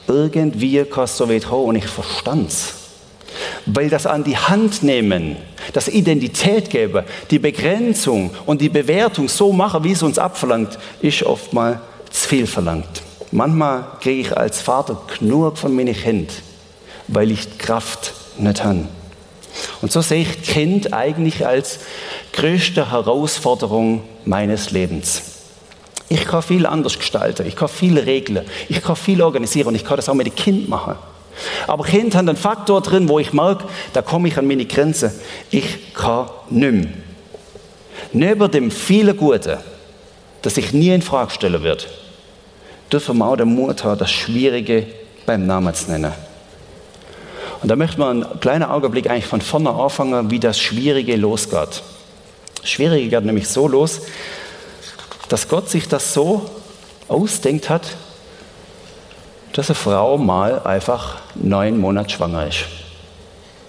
irgendwie 0.06 0.78
es 0.78 1.16
so 1.16 1.28
weit 1.28 1.46
kommen 1.46 1.64
und 1.64 1.76
ich 1.76 1.86
verstand 1.86 2.48
es. 2.48 2.74
Weil 3.66 3.90
das 3.90 4.06
an 4.06 4.24
die 4.24 4.36
Hand 4.36 4.82
nehmen, 4.82 5.36
das 5.72 5.88
Identität 5.88 6.70
geben, 6.70 7.04
die 7.30 7.38
Begrenzung 7.38 8.30
und 8.46 8.60
die 8.60 8.68
Bewertung 8.68 9.28
so 9.28 9.52
machen, 9.52 9.84
wie 9.84 9.92
es 9.92 10.02
uns 10.02 10.18
abverlangt, 10.18 10.78
ist 11.02 11.22
oftmals 11.24 11.78
zu 12.10 12.28
viel 12.28 12.46
verlangt. 12.46 13.02
Manchmal 13.30 13.84
kriege 14.00 14.20
ich 14.22 14.36
als 14.36 14.62
Vater 14.62 15.02
genug 15.18 15.58
von 15.58 15.74
meinem 15.74 15.94
Kind, 15.94 16.32
weil 17.08 17.30
ich 17.30 17.48
die 17.48 17.58
Kraft 17.58 18.14
nicht 18.38 18.64
habe. 18.64 18.86
Und 19.82 19.92
so 19.92 20.00
sehe 20.00 20.22
ich 20.22 20.42
Kind 20.42 20.92
eigentlich 20.92 21.46
als 21.46 21.80
größte 22.32 22.90
Herausforderung 22.90 24.02
meines 24.24 24.70
Lebens. 24.70 25.22
Ich 26.08 26.24
kann 26.24 26.42
viel 26.42 26.66
anders 26.66 26.98
gestalten, 26.98 27.46
ich 27.46 27.54
kann 27.54 27.68
viel 27.68 27.98
regeln, 27.98 28.46
ich 28.68 28.82
kann 28.82 28.96
viel 28.96 29.20
organisieren 29.20 29.68
und 29.68 29.74
ich 29.74 29.84
kann 29.84 29.96
das 29.96 30.08
auch 30.08 30.14
mit 30.14 30.26
dem 30.26 30.34
Kind 30.34 30.68
machen. 30.68 30.96
Aber 31.66 31.84
Kind 31.84 32.14
hat 32.14 32.28
einen 32.28 32.36
Faktor 32.36 32.80
drin, 32.80 33.08
wo 33.08 33.18
ich 33.18 33.32
merke, 33.32 33.64
da 33.92 34.02
komme 34.02 34.28
ich 34.28 34.38
an 34.38 34.46
meine 34.46 34.64
Grenze. 34.64 35.12
Ich 35.50 35.94
kann 35.94 36.28
nicht 36.50 36.72
mehr. 36.72 36.88
Neben 38.12 38.50
dem 38.50 38.70
vielen 38.70 39.16
Guten, 39.16 39.58
das 40.42 40.56
ich 40.56 40.72
nie 40.72 40.90
in 40.90 41.02
Frage 41.02 41.30
stellen 41.30 41.62
wird, 41.62 41.88
dürfen 42.90 43.18
wir 43.18 43.26
auch 43.26 43.36
den 43.36 43.54
Mut 43.54 43.84
haben, 43.84 43.98
das 43.98 44.10
Schwierige 44.10 44.86
beim 45.26 45.46
Namen 45.46 45.74
zu 45.74 45.90
nennen. 45.90 46.12
Und 47.60 47.68
da 47.68 47.76
möchte 47.76 47.98
man 47.98 48.24
einen 48.24 48.40
kleinen 48.40 48.64
Augenblick 48.64 49.10
eigentlich 49.10 49.26
von 49.26 49.40
vorne 49.40 49.70
anfangen, 49.70 50.30
wie 50.30 50.38
das 50.38 50.58
Schwierige 50.58 51.16
losgeht. 51.16 51.82
Das 52.60 52.70
Schwierige 52.70 53.08
geht 53.08 53.24
nämlich 53.24 53.48
so 53.48 53.66
los, 53.66 54.02
dass 55.28 55.48
Gott 55.48 55.68
sich 55.68 55.88
das 55.88 56.12
so 56.14 56.48
ausdenkt 57.08 57.68
hat, 57.68 57.96
dass 59.52 59.68
eine 59.68 59.74
Frau 59.74 60.18
mal 60.18 60.60
einfach 60.62 61.16
neun 61.34 61.78
Monate 61.78 62.10
schwanger 62.10 62.46
ist. 62.46 62.64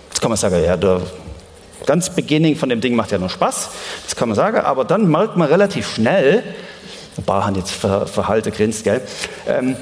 Jetzt 0.10 0.22
kann 0.22 0.30
man 0.30 0.38
sagen, 0.38 0.64
ja, 0.64 0.78
der 0.78 1.02
ganz 1.86 2.10
Beginning 2.10 2.56
von 2.56 2.70
dem 2.70 2.82
Ding 2.82 2.96
macht 2.96 3.12
ja 3.12 3.18
noch 3.18 3.30
Spaß, 3.30 3.70
das 4.04 4.16
kann 4.16 4.30
man 4.30 4.36
sagen, 4.36 4.60
aber 4.60 4.86
dann 4.86 5.10
merkt 5.10 5.38
man 5.38 5.48
relativ 5.48 5.96
schnell, 5.96 6.44
ein 7.18 7.24
paar 7.24 7.46
haben 7.46 7.56
jetzt 7.56 7.72
Verhalte 7.72 8.52
grinst, 8.52 8.84
gell, 8.84 9.02
ähm, 9.48 9.76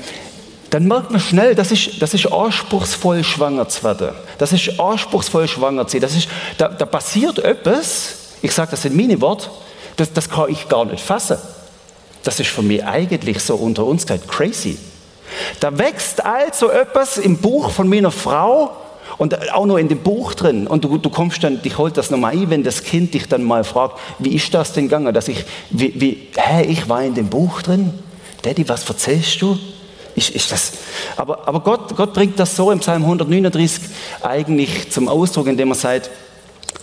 dann 0.69 0.87
merkt 0.87 1.11
man 1.11 1.19
schnell, 1.19 1.55
das 1.55 1.71
ist, 1.71 2.01
das 2.01 2.13
ist 2.13 2.31
anspruchsvoll 2.31 3.23
schwanger 3.23 3.69
zu 3.69 3.83
werden. 3.83 4.09
Das 4.37 4.51
ist 4.51 4.79
anspruchsvoll 4.79 5.47
schwanger 5.47 5.87
zu 5.87 5.93
sein. 5.93 6.01
Das 6.01 6.15
ist, 6.15 6.27
da, 6.57 6.67
da 6.67 6.85
passiert 6.85 7.39
etwas, 7.39 8.15
ich 8.41 8.51
sage 8.51 8.71
das 8.71 8.83
in 8.85 8.95
meine 8.95 9.19
Worte, 9.21 9.49
das, 9.95 10.11
das 10.11 10.29
kann 10.29 10.49
ich 10.49 10.67
gar 10.67 10.85
nicht 10.85 11.03
fassen. 11.03 11.37
Das 12.23 12.39
ist 12.39 12.49
für 12.49 12.61
mich 12.61 12.83
eigentlich 12.83 13.39
so 13.39 13.55
unter 13.55 13.85
uns 13.85 14.05
gesagt 14.05 14.27
crazy. 14.27 14.77
Da 15.59 15.77
wächst 15.77 16.25
also 16.25 16.69
etwas 16.69 17.17
im 17.17 17.37
Buch 17.37 17.71
von 17.71 17.87
meiner 17.87 18.11
Frau 18.11 18.71
und 19.17 19.53
auch 19.53 19.65
noch 19.65 19.77
in 19.77 19.87
dem 19.87 19.99
Buch 19.99 20.33
drin. 20.33 20.67
Und 20.67 20.83
du, 20.83 20.97
du 20.97 21.09
kommst 21.09 21.43
dann, 21.43 21.61
dich 21.61 21.77
holt 21.77 21.97
das 21.97 22.11
nochmal 22.11 22.33
ein, 22.33 22.49
wenn 22.49 22.63
das 22.63 22.83
Kind 22.83 23.13
dich 23.13 23.27
dann 23.27 23.43
mal 23.43 23.63
fragt, 23.63 23.99
wie 24.19 24.35
ist 24.35 24.53
das 24.53 24.73
denn 24.73 24.85
gegangen? 24.85 25.13
Dass 25.13 25.27
ich, 25.27 25.45
wie, 25.69 25.93
wie, 25.99 26.27
hä, 26.35 26.63
ich 26.63 26.89
war 26.89 27.03
in 27.03 27.15
dem 27.15 27.29
Buch 27.29 27.61
drin? 27.61 27.93
Daddy, 28.41 28.67
was 28.67 28.87
erzählst 28.87 29.41
du? 29.41 29.57
Ist, 30.17 30.31
ist 30.31 30.51
das, 30.51 30.71
aber 31.15 31.47
aber 31.47 31.59
Gott, 31.59 31.95
Gott 31.95 32.11
bringt 32.11 32.39
das 32.39 32.55
so 32.55 32.71
im 32.71 32.79
Psalm 32.79 33.03
139 33.03 33.83
eigentlich 34.23 34.89
zum 34.89 35.09
Ausdruck, 35.09 35.45
indem 35.45 35.69
er 35.69 35.75
sagt, 35.75 36.09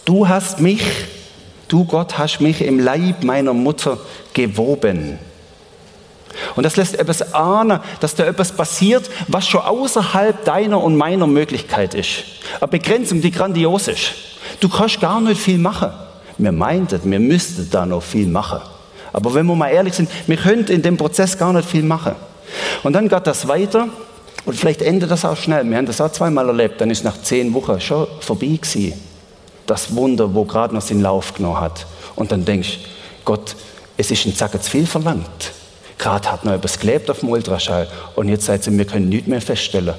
du 0.04 0.28
hast 0.28 0.60
mich, 0.60 0.80
du 1.66 1.84
Gott 1.84 2.16
hast 2.16 2.40
mich 2.40 2.62
im 2.62 2.78
Leib 2.78 3.24
meiner 3.24 3.52
Mutter 3.52 3.98
gewoben. 4.34 5.18
Und 6.54 6.62
das 6.62 6.76
lässt 6.76 6.96
etwas 6.96 7.34
ahnen, 7.34 7.80
dass 7.98 8.14
da 8.14 8.24
etwas 8.24 8.52
passiert, 8.52 9.10
was 9.26 9.48
schon 9.48 9.62
außerhalb 9.62 10.44
deiner 10.44 10.80
und 10.80 10.96
meiner 10.96 11.26
Möglichkeit 11.26 11.94
ist. 11.94 12.22
Eine 12.60 12.68
Begrenzung, 12.68 13.20
die 13.20 13.32
grandios 13.32 13.88
ist. 13.88 14.12
Du 14.60 14.68
kannst 14.68 15.00
gar 15.00 15.20
nicht 15.20 15.40
viel 15.40 15.58
machen. 15.58 15.90
Wir 16.38 16.52
meinten, 16.52 17.00
wir 17.10 17.18
müssten 17.18 17.68
da 17.68 17.84
noch 17.84 18.04
viel 18.04 18.28
machen. 18.28 18.60
Aber 19.12 19.34
wenn 19.34 19.46
wir 19.46 19.56
mal 19.56 19.70
ehrlich 19.70 19.94
sind, 19.94 20.08
wir 20.28 20.36
können 20.36 20.66
in 20.66 20.82
dem 20.82 20.96
Prozess 20.96 21.36
gar 21.36 21.52
nicht 21.52 21.68
viel 21.68 21.82
machen. 21.82 22.14
Und 22.82 22.92
dann 22.92 23.08
geht 23.08 23.26
das 23.26 23.48
weiter 23.48 23.88
und 24.44 24.54
vielleicht 24.58 24.82
endet 24.82 25.10
das 25.10 25.24
auch 25.24 25.36
schnell. 25.36 25.64
Wir 25.68 25.76
haben 25.76 25.86
das 25.86 26.00
auch 26.00 26.12
zweimal 26.12 26.48
erlebt. 26.48 26.80
Dann 26.80 26.90
ist 26.90 27.04
nach 27.04 27.20
zehn 27.22 27.52
Wochen 27.54 27.80
schon 27.80 28.06
vorbei 28.20 28.58
gewesen. 28.60 28.92
Das 29.66 29.94
Wunder, 29.94 30.34
wo 30.34 30.44
gerade 30.44 30.74
noch 30.74 30.82
seinen 30.82 31.02
Lauf 31.02 31.34
genommen 31.34 31.60
hat. 31.60 31.86
Und 32.16 32.30
dann 32.30 32.44
denkst 32.44 32.78
du, 32.78 32.88
Gott, 33.24 33.56
es 33.96 34.10
ist 34.10 34.26
ein 34.26 34.36
Zack 34.36 34.62
zu 34.62 34.70
viel 34.70 34.86
verlangt. 34.86 35.52
Gerade 35.98 36.30
hat 36.30 36.44
noch 36.44 36.52
etwas 36.52 36.78
gelebt 36.78 37.08
auf 37.10 37.20
dem 37.20 37.30
Ultraschall 37.30 37.88
und 38.16 38.28
jetzt 38.28 38.44
sagt 38.44 38.64
sie, 38.64 38.76
wir 38.76 38.84
können 38.84 39.08
nichts 39.08 39.28
mehr 39.28 39.40
feststellen. 39.40 39.94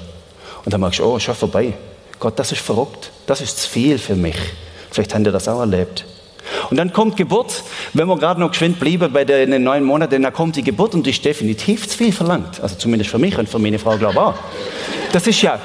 Und 0.64 0.72
dann 0.72 0.80
merkst 0.80 1.00
du, 1.00 1.04
oh, 1.04 1.18
schon 1.18 1.34
vorbei. 1.34 1.72
Gott, 2.20 2.38
das 2.38 2.52
ist 2.52 2.60
verrückt. 2.60 3.10
Das 3.26 3.40
ist 3.40 3.60
zu 3.60 3.68
viel 3.68 3.98
für 3.98 4.14
mich. 4.14 4.36
Vielleicht 4.90 5.14
habt 5.14 5.26
ihr 5.26 5.32
das 5.32 5.48
auch 5.48 5.60
erlebt. 5.60 6.04
Und 6.70 6.76
dann 6.76 6.92
kommt 6.92 7.16
Geburt, 7.16 7.62
wenn 7.92 8.08
wir 8.08 8.16
gerade 8.16 8.40
noch 8.40 8.50
geschwind 8.50 8.80
bleiben 8.80 9.12
bei 9.12 9.24
den 9.24 9.62
neun 9.62 9.84
Monaten, 9.84 10.22
dann 10.22 10.32
kommt 10.32 10.56
die 10.56 10.62
Geburt 10.62 10.94
und 10.94 11.06
die 11.06 11.10
ist 11.10 11.24
definitiv 11.24 11.88
zu 11.88 11.96
viel 11.96 12.12
verlangt. 12.12 12.60
Also 12.60 12.76
zumindest 12.76 13.10
für 13.10 13.18
mich 13.18 13.36
und 13.38 13.48
für 13.48 13.58
meine 13.58 13.78
Frau, 13.78 13.96
glaube 13.96 14.14
ich 14.14 14.20
auch. 14.20 14.34
Das 15.12 15.26
ist 15.26 15.42
ja, 15.42 15.58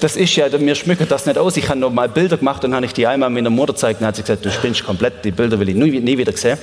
das 0.00 0.16
ist 0.16 0.34
ja, 0.34 0.48
mir 0.58 0.74
schmückt 0.74 1.10
das 1.10 1.26
nicht 1.26 1.38
aus. 1.38 1.56
Ich 1.56 1.68
habe 1.68 1.78
noch 1.78 1.90
mal 1.90 2.08
Bilder 2.08 2.36
gemacht 2.38 2.64
und 2.64 2.74
habe 2.74 2.86
ich 2.86 2.92
die 2.92 3.06
einmal 3.06 3.30
meiner 3.30 3.50
Mutter 3.50 3.74
gezeigt 3.74 4.00
und 4.00 4.06
hat 4.06 4.16
sie 4.16 4.22
gesagt, 4.22 4.44
du 4.44 4.50
spinnst 4.50 4.84
komplett, 4.84 5.24
die 5.24 5.30
Bilder 5.30 5.58
will 5.60 5.68
ich 5.68 5.74
nie, 5.74 6.00
nie 6.00 6.18
wieder 6.18 6.32
sehen. 6.32 6.58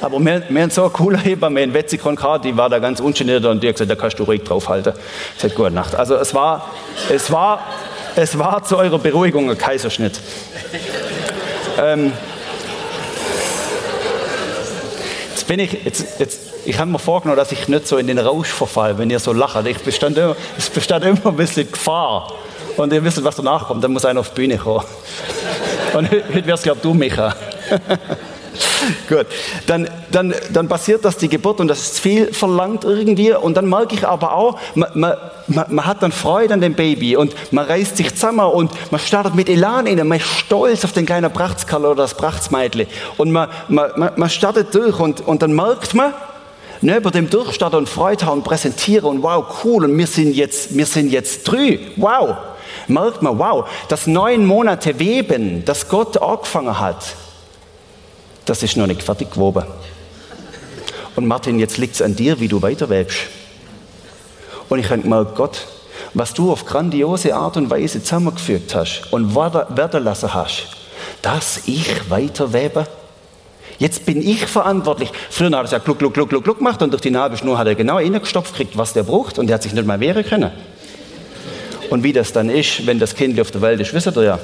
Aber 0.00 0.18
wir, 0.18 0.42
wir 0.48 0.62
haben 0.62 0.70
so 0.70 0.82
eine 0.82 0.90
coole 0.90 1.18
Hebamme 1.18 1.62
in 1.62 1.74
Wetzikon 1.74 2.16
gehabt, 2.16 2.44
die 2.44 2.56
war 2.56 2.68
da 2.68 2.80
ganz 2.80 2.98
ungeniert 2.98 3.44
und 3.44 3.62
die 3.62 3.68
hat 3.68 3.76
gesagt, 3.76 3.90
da 3.90 3.94
kannst 3.94 4.18
du 4.18 4.24
ruhig 4.24 4.42
draufhalten. 4.42 4.94
Ich 5.36 5.42
sagte, 5.42 5.56
gute 5.56 5.70
Nacht. 5.70 5.94
Also 5.94 6.16
es 6.16 6.34
war, 6.34 6.70
es 7.08 7.30
war, 7.30 7.60
es 8.16 8.36
war 8.38 8.64
zu 8.64 8.78
eurer 8.78 8.98
Beruhigung 8.98 9.50
ein 9.50 9.56
Kaiserschnitt. 9.56 10.20
ähm, 11.80 12.12
Jetzt 15.42 15.48
bin 15.48 15.58
ich, 15.58 15.72
jetzt, 15.72 16.20
jetzt, 16.20 16.40
ich 16.64 16.78
habe 16.78 16.88
mir 16.88 17.00
vorgenommen, 17.00 17.36
dass 17.36 17.50
ich 17.50 17.66
nicht 17.66 17.88
so 17.88 17.96
in 17.96 18.06
den 18.06 18.20
Rausch 18.20 18.46
verfalle, 18.46 18.96
wenn 18.96 19.10
ihr 19.10 19.18
so 19.18 19.32
lacht. 19.32 19.66
Ich 19.66 19.78
bestand 19.78 20.16
immer, 20.16 20.36
es 20.56 20.70
bestand 20.70 21.04
immer 21.04 21.26
ein 21.26 21.36
bisschen 21.36 21.68
Gefahr. 21.68 22.32
Und 22.76 22.92
ihr 22.92 23.02
wisst, 23.02 23.24
was 23.24 23.34
danach 23.34 23.66
kommt, 23.66 23.82
dann 23.82 23.92
muss 23.92 24.04
einer 24.04 24.20
auf 24.20 24.28
die 24.28 24.34
Bühne 24.36 24.56
kommen. 24.56 24.84
Und 25.94 26.08
heute 26.12 26.46
wirst, 26.46 26.62
glaube 26.62 26.78
du, 26.80 26.94
Micha. 26.94 27.34
Gut, 29.08 29.26
dann, 29.66 29.88
dann, 30.10 30.34
dann 30.52 30.68
passiert 30.68 31.04
das 31.04 31.16
die 31.16 31.28
Geburt 31.28 31.60
und 31.60 31.68
das 31.68 31.80
ist 31.80 32.00
viel 32.00 32.32
verlangt 32.32 32.84
irgendwie. 32.84 33.32
Und 33.32 33.56
dann 33.56 33.68
merke 33.68 33.94
ich 33.94 34.06
aber 34.06 34.34
auch, 34.34 34.58
man, 34.74 34.90
man, 34.94 35.16
man, 35.46 35.86
hat 35.86 36.02
dann 36.02 36.12
Freude 36.12 36.54
an 36.54 36.60
dem 36.60 36.74
Baby 36.74 37.16
und 37.16 37.34
man 37.52 37.66
reißt 37.66 37.96
sich 37.96 38.14
zusammen 38.14 38.46
und 38.46 38.70
man 38.90 39.00
startet 39.00 39.34
mit 39.34 39.48
Elan 39.48 39.86
in, 39.86 40.06
man 40.06 40.18
ist 40.18 40.26
stolz 40.26 40.84
auf 40.84 40.92
den 40.92 41.06
kleinen 41.06 41.30
Brachtskerl 41.30 41.84
oder 41.84 42.02
das 42.02 42.14
Brachtsmeidli. 42.14 42.86
Und 43.16 43.30
man, 43.32 43.48
man, 43.68 44.12
man 44.16 44.30
startet 44.30 44.74
durch 44.74 44.98
und, 44.98 45.20
und 45.20 45.42
dann 45.42 45.54
merkt 45.54 45.94
man, 45.94 46.12
neben 46.80 47.10
dem 47.12 47.30
Durchstarten 47.30 47.78
und 47.78 47.88
Freude 47.88 48.26
haben 48.26 48.38
und 48.38 48.44
präsentieren 48.44 49.06
und 49.06 49.22
wow, 49.22 49.44
cool, 49.64 49.84
und 49.84 49.96
wir 49.96 50.06
sind 50.06 50.34
jetzt, 50.34 50.76
wir 50.76 50.86
sind 50.86 51.10
jetzt 51.10 51.44
drei, 51.44 51.78
wow. 51.96 52.36
Merkt 52.88 53.22
man, 53.22 53.38
wow, 53.38 53.68
das 53.88 54.06
neun 54.06 54.44
Monate 54.44 54.98
Weben, 54.98 55.64
das 55.64 55.88
Gott 55.88 56.20
angefangen 56.20 56.80
hat, 56.80 57.14
das 58.44 58.62
ist 58.62 58.76
noch 58.76 58.86
nicht 58.86 59.02
fertig 59.02 59.30
gewoben. 59.30 59.64
Und 61.14 61.26
Martin, 61.26 61.58
jetzt 61.58 61.78
liegt 61.78 61.94
es 61.94 62.02
an 62.02 62.16
dir, 62.16 62.40
wie 62.40 62.48
du 62.48 62.62
weiterwebst. 62.62 63.18
Und 64.68 64.78
ich 64.78 64.90
habe 64.90 65.02
gemerkt, 65.02 65.34
Gott, 65.36 65.66
was 66.14 66.34
du 66.34 66.50
auf 66.50 66.64
grandiose 66.64 67.34
Art 67.34 67.56
und 67.56 67.70
Weise 67.70 68.02
zusammengefügt 68.02 68.74
hast 68.74 69.12
und 69.12 69.34
werden 69.34 70.04
lassen 70.04 70.32
hast, 70.32 70.68
dass 71.20 71.62
ich 71.66 72.10
weiterwebe. 72.10 72.86
Jetzt 73.78 74.06
bin 74.06 74.26
ich 74.26 74.46
verantwortlich. 74.46 75.10
Früher 75.30 75.46
hat 75.48 75.54
er 75.54 75.64
es 75.64 75.70
ja 75.72 75.78
gluck, 75.78 75.98
gluck, 75.98 76.14
gluck, 76.14 76.30
gluck, 76.30 76.58
gemacht 76.58 76.82
und 76.82 76.90
durch 76.90 77.02
die 77.02 77.10
Nabelschnur 77.10 77.58
hat 77.58 77.66
er 77.66 77.74
genau 77.74 77.96
reingestopft 77.96 78.52
gekriegt, 78.52 78.76
was 78.76 78.92
der 78.92 79.02
braucht 79.02 79.38
und 79.38 79.46
der 79.46 79.54
hat 79.54 79.62
sich 79.62 79.72
nicht 79.72 79.86
mal 79.86 80.00
wehren 80.00 80.24
können. 80.24 80.52
Und 81.90 82.02
wie 82.02 82.12
das 82.12 82.32
dann 82.32 82.48
ist, 82.48 82.86
wenn 82.86 82.98
das 82.98 83.14
Kind 83.14 83.38
auf 83.40 83.50
der 83.50 83.60
Welt 83.60 83.80
ist, 83.80 83.92
wisst 83.92 84.16
ihr 84.16 84.22
ja. 84.22 84.38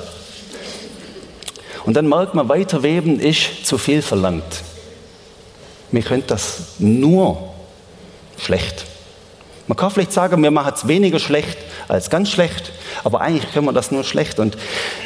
Und 1.89 1.95
dann 1.95 2.07
merkt 2.07 2.35
man, 2.35 2.51
weiterweben 2.51 3.19
ist 3.19 3.65
zu 3.65 3.79
viel 3.79 4.03
verlangt. 4.03 4.63
Wir 5.91 6.03
können 6.03 6.23
das 6.27 6.75
nur 6.79 7.55
schlecht. 8.37 8.85
Man 9.69 9.75
kann 9.79 9.91
vielleicht 9.91 10.13
sagen, 10.13 10.43
wir 10.43 10.51
machen 10.51 10.75
es 10.77 10.87
weniger 10.87 11.19
schlecht 11.19 11.57
als 11.89 12.11
ganz 12.11 12.29
schlecht, 12.29 12.73
aber 13.05 13.23
eigentlich 13.23 13.51
können 13.55 13.65
wir 13.65 13.73
das 13.73 13.91
nur 13.91 14.05
schlecht. 14.05 14.39
Und 14.39 14.59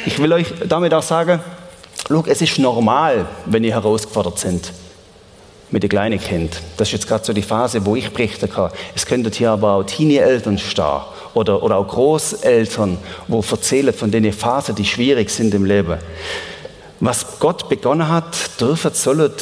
ich 0.05 0.19
will 0.19 0.33
euch 0.33 0.47
damit 0.67 0.93
auch 0.93 1.03
sagen, 1.03 1.39
Look, 2.09 2.27
es 2.27 2.41
ist 2.41 2.59
normal, 2.59 3.27
wenn 3.45 3.63
ihr 3.63 3.75
herausgefordert 3.75 4.39
sind 4.39 4.73
mit 5.71 5.83
dem 5.83 5.89
kleinen 5.89 6.19
Kind. 6.19 6.61
Das 6.75 6.89
ist 6.89 6.91
jetzt 6.91 7.07
gerade 7.07 7.23
so 7.23 7.31
die 7.31 7.43
Phase, 7.43 7.85
wo 7.85 7.95
ich 7.95 8.11
berichten 8.11 8.49
kann. 8.49 8.71
Es 8.93 9.05
könnten 9.05 9.31
hier 9.31 9.51
aber 9.51 9.75
auch 9.75 9.83
Teenie-Eltern 9.83 10.57
stehen 10.57 10.99
oder, 11.33 11.63
oder 11.63 11.77
auch 11.77 11.87
Großeltern, 11.87 12.97
wo 13.29 13.39
erzählen 13.39 13.93
von 13.93 14.11
den 14.11 14.33
Phasen, 14.33 14.75
die 14.75 14.83
schwierig 14.83 15.29
sind 15.29 15.53
im 15.53 15.63
Leben 15.63 15.97
was 17.03 17.37
Gott 17.39 17.67
begonnen 17.67 18.07
hat, 18.07 18.61
dürfen, 18.61 18.93
sollen 18.93 19.33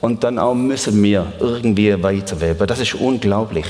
und 0.00 0.22
dann 0.22 0.38
auch 0.38 0.54
müssen 0.54 1.02
wir 1.02 1.32
irgendwie 1.40 2.00
weiterweben. 2.00 2.68
Das 2.68 2.78
ist 2.78 2.94
unglaublich. 2.94 3.66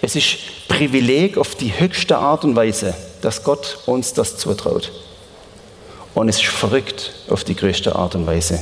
Es 0.00 0.16
ist 0.16 0.38
Privileg 0.66 1.36
auf 1.36 1.54
die 1.54 1.78
höchste 1.78 2.16
Art 2.16 2.44
und 2.44 2.56
Weise, 2.56 2.94
dass 3.20 3.44
Gott 3.44 3.80
uns 3.84 4.14
das 4.14 4.38
zutraut. 4.38 4.90
Und 6.14 6.30
es 6.30 6.36
ist 6.36 6.46
verrückt 6.46 7.12
auf 7.28 7.44
die 7.44 7.54
größte 7.54 7.94
Art 7.94 8.14
und 8.14 8.26
Weise. 8.26 8.58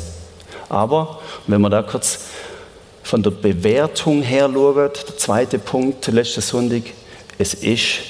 Aber 0.68 1.20
wenn 1.46 1.60
wir 1.60 1.70
da 1.70 1.82
kurz 1.82 2.18
von 3.04 3.22
der 3.22 3.30
Bewertung 3.30 4.22
her 4.22 4.50
schauen, 4.52 4.74
der 4.76 5.16
zweite 5.18 5.60
Punkt, 5.60 6.08
letzte 6.08 6.40
Sonntag, 6.40 6.82
es 7.38 7.54
ist 7.54 8.00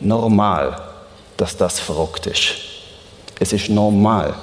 normal, 0.00 0.80
dass 1.36 1.54
das 1.54 1.80
verrückt 1.80 2.26
ist. 2.28 2.54
Es 3.38 3.52
ist 3.52 3.68
normal. 3.68 4.34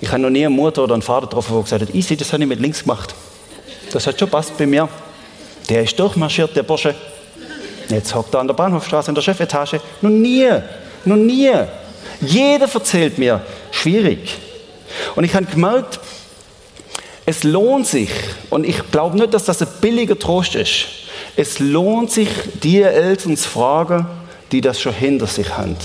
Ich 0.00 0.08
habe 0.08 0.22
noch 0.22 0.30
nie 0.30 0.46
eine 0.46 0.54
Mutter 0.54 0.84
oder 0.84 0.94
einen 0.94 1.02
Vater 1.02 1.26
getroffen, 1.26 1.52
der 1.52 1.62
gesagt 1.62 1.82
hat, 1.82 1.94
easy, 1.94 2.16
das 2.16 2.32
habe 2.32 2.42
ich 2.42 2.48
mit 2.48 2.60
links 2.60 2.82
gemacht. 2.82 3.14
Das 3.92 4.06
hat 4.06 4.18
schon 4.18 4.30
passt 4.30 4.56
bei 4.56 4.66
mir. 4.66 4.88
Der 5.68 5.82
ist 5.82 5.98
durchmarschiert, 5.98 6.56
der 6.56 6.62
Bursche. 6.62 6.94
Jetzt 7.88 8.14
hockt 8.14 8.34
er 8.34 8.40
an 8.40 8.46
der 8.46 8.54
Bahnhofstraße 8.54 9.10
in 9.10 9.14
der 9.14 9.22
Chefetage. 9.22 9.80
Noch 10.00 10.10
nie, 10.10 10.48
noch 11.04 11.16
nie. 11.16 11.50
Jeder 12.20 12.68
erzählt 12.72 13.18
mir, 13.18 13.40
schwierig. 13.70 14.38
Und 15.16 15.24
ich 15.24 15.34
habe 15.34 15.46
gemerkt, 15.46 16.00
es 17.26 17.44
lohnt 17.44 17.86
sich, 17.86 18.10
und 18.48 18.66
ich 18.66 18.90
glaube 18.90 19.16
nicht, 19.16 19.34
dass 19.34 19.44
das 19.44 19.62
ein 19.62 19.68
billiger 19.80 20.18
Trost 20.18 20.54
ist, 20.54 20.86
es 21.36 21.58
lohnt 21.58 22.10
sich, 22.10 22.28
die 22.62 22.82
Eltern 22.82 23.36
zu 23.36 23.48
fragen, 23.48 24.06
die 24.50 24.60
das 24.60 24.80
schon 24.80 24.92
hinter 24.92 25.26
sich 25.26 25.56
haben. 25.56 25.76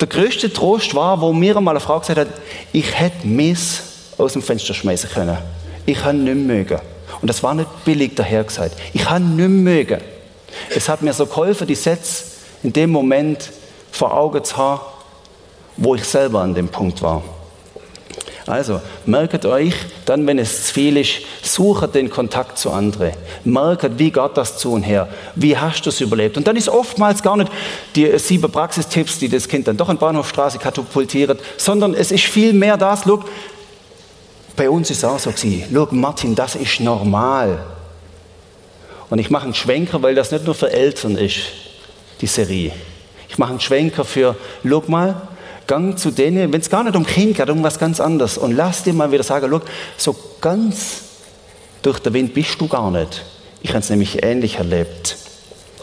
Der 0.00 0.08
größte 0.08 0.52
Trost 0.52 0.94
war, 0.94 1.20
wo 1.20 1.32
mir 1.32 1.56
einmal 1.56 1.72
eine 1.72 1.80
Frau 1.80 1.98
gesagt 1.98 2.18
hat, 2.18 2.28
ich 2.72 2.98
hätte 2.98 3.26
Miss 3.26 3.82
aus 4.18 4.34
dem 4.34 4.42
Fenster 4.42 4.74
schmeißen 4.74 5.10
können. 5.10 5.38
Ich 5.86 6.02
habe 6.04 6.16
nicht 6.16 6.36
mögen. 6.36 6.78
Und 7.20 7.28
das 7.28 7.42
war 7.42 7.54
nicht 7.54 7.84
billig 7.84 8.14
daher 8.14 8.44
gesagt. 8.44 8.76
Ich 8.92 9.08
habe 9.08 9.24
nicht 9.24 9.48
mögen. 9.48 10.00
Es 10.74 10.88
hat 10.88 11.02
mir 11.02 11.12
so 11.12 11.26
geholfen, 11.26 11.66
die 11.66 11.74
Sätze 11.74 12.24
in 12.62 12.72
dem 12.72 12.90
Moment 12.90 13.50
vor 13.90 14.12
Augen 14.14 14.42
zu 14.44 14.56
haben, 14.56 14.80
wo 15.76 15.94
ich 15.94 16.04
selber 16.04 16.40
an 16.40 16.54
dem 16.54 16.68
Punkt 16.68 17.00
war. 17.02 17.22
Also, 18.46 18.80
merkt 19.06 19.44
euch, 19.44 19.74
dann, 20.04 20.24
wenn 20.24 20.38
es 20.38 20.66
zu 20.66 20.74
viel 20.74 20.96
ist, 20.98 21.22
sucht 21.42 21.96
den 21.96 22.08
Kontakt 22.08 22.58
zu 22.58 22.70
anderen. 22.70 23.12
Merkt, 23.42 23.98
wie 23.98 24.12
geht 24.12 24.36
das 24.36 24.58
zu 24.58 24.72
und 24.72 24.84
her? 24.84 25.08
Wie 25.34 25.56
hast 25.56 25.84
du 25.84 25.90
es 25.90 26.00
überlebt? 26.00 26.36
Und 26.36 26.46
dann 26.46 26.56
ist 26.56 26.68
oftmals 26.68 27.22
gar 27.24 27.36
nicht 27.36 27.50
die 27.96 28.16
sieben 28.20 28.50
Praxistipps, 28.50 29.18
die 29.18 29.28
das 29.28 29.48
Kind 29.48 29.66
dann 29.66 29.76
doch 29.76 29.88
in 29.88 29.98
Bahnhofstraße 29.98 30.58
katapultiert, 30.58 31.40
sondern 31.56 31.92
es 31.92 32.12
ist 32.12 32.24
viel 32.24 32.52
mehr 32.52 32.76
das, 32.76 33.04
look, 33.04 33.24
bei 34.54 34.70
uns 34.70 34.90
ist 34.90 34.98
es 34.98 35.04
auch 35.04 35.18
so 35.18 35.30
gewesen. 35.30 35.64
Look, 35.70 35.90
Martin, 35.90 36.36
das 36.36 36.54
ist 36.54 36.78
normal. 36.78 37.58
Und 39.10 39.18
ich 39.18 39.28
mache 39.28 39.44
einen 39.44 39.54
Schwenker, 39.54 40.02
weil 40.02 40.14
das 40.14 40.30
nicht 40.30 40.44
nur 40.44 40.54
für 40.54 40.72
Eltern 40.72 41.16
ist, 41.16 41.38
die 42.20 42.26
Serie. 42.26 42.72
Ich 43.28 43.38
mache 43.38 43.50
einen 43.50 43.60
Schwenker 43.60 44.04
für, 44.04 44.36
look 44.62 44.88
mal, 44.88 45.28
gang 45.66 45.98
zu 45.98 46.10
denen, 46.10 46.52
wenn 46.52 46.60
es 46.60 46.70
gar 46.70 46.84
nicht 46.84 46.96
um 46.96 47.06
Kind 47.06 47.36
geht, 47.36 47.50
um 47.50 47.62
was 47.62 47.78
ganz 47.78 48.00
anderes. 48.00 48.38
Und 48.38 48.52
lass 48.52 48.82
dir 48.82 48.92
mal 48.92 49.10
wieder 49.12 49.22
sagen, 49.22 49.50
look, 49.50 49.62
so 49.96 50.14
ganz 50.40 51.02
durch 51.82 51.98
den 51.98 52.14
Wind 52.14 52.34
bist 52.34 52.60
du 52.60 52.68
gar 52.68 52.90
nicht. 52.90 53.24
Ich 53.62 53.70
habe 53.70 53.80
es 53.80 53.90
nämlich 53.90 54.22
ähnlich 54.22 54.56
erlebt. 54.56 55.16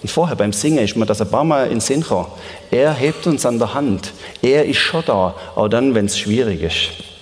Und 0.01 0.09
vorher 0.09 0.35
beim 0.35 0.51
Singen 0.51 0.83
ist 0.83 0.97
mir 0.97 1.05
das 1.05 1.21
ein 1.21 1.29
paar 1.29 1.45
Mal 1.45 1.71
in 1.71 1.79
Sinn 1.79 2.01
gekommen. 2.01 2.27
Er 2.71 2.93
hebt 2.93 3.25
uns 3.25 3.45
an 3.45 3.57
der 3.57 3.73
Hand. 3.73 4.11
Er 4.41 4.65
ist 4.65 4.77
schon 4.77 5.03
da, 5.05 5.33
auch 5.55 5.69
dann, 5.69 5.95
wenn 5.95 6.05
es 6.05 6.17
schwierig 6.17 6.61
ist. 6.61 7.12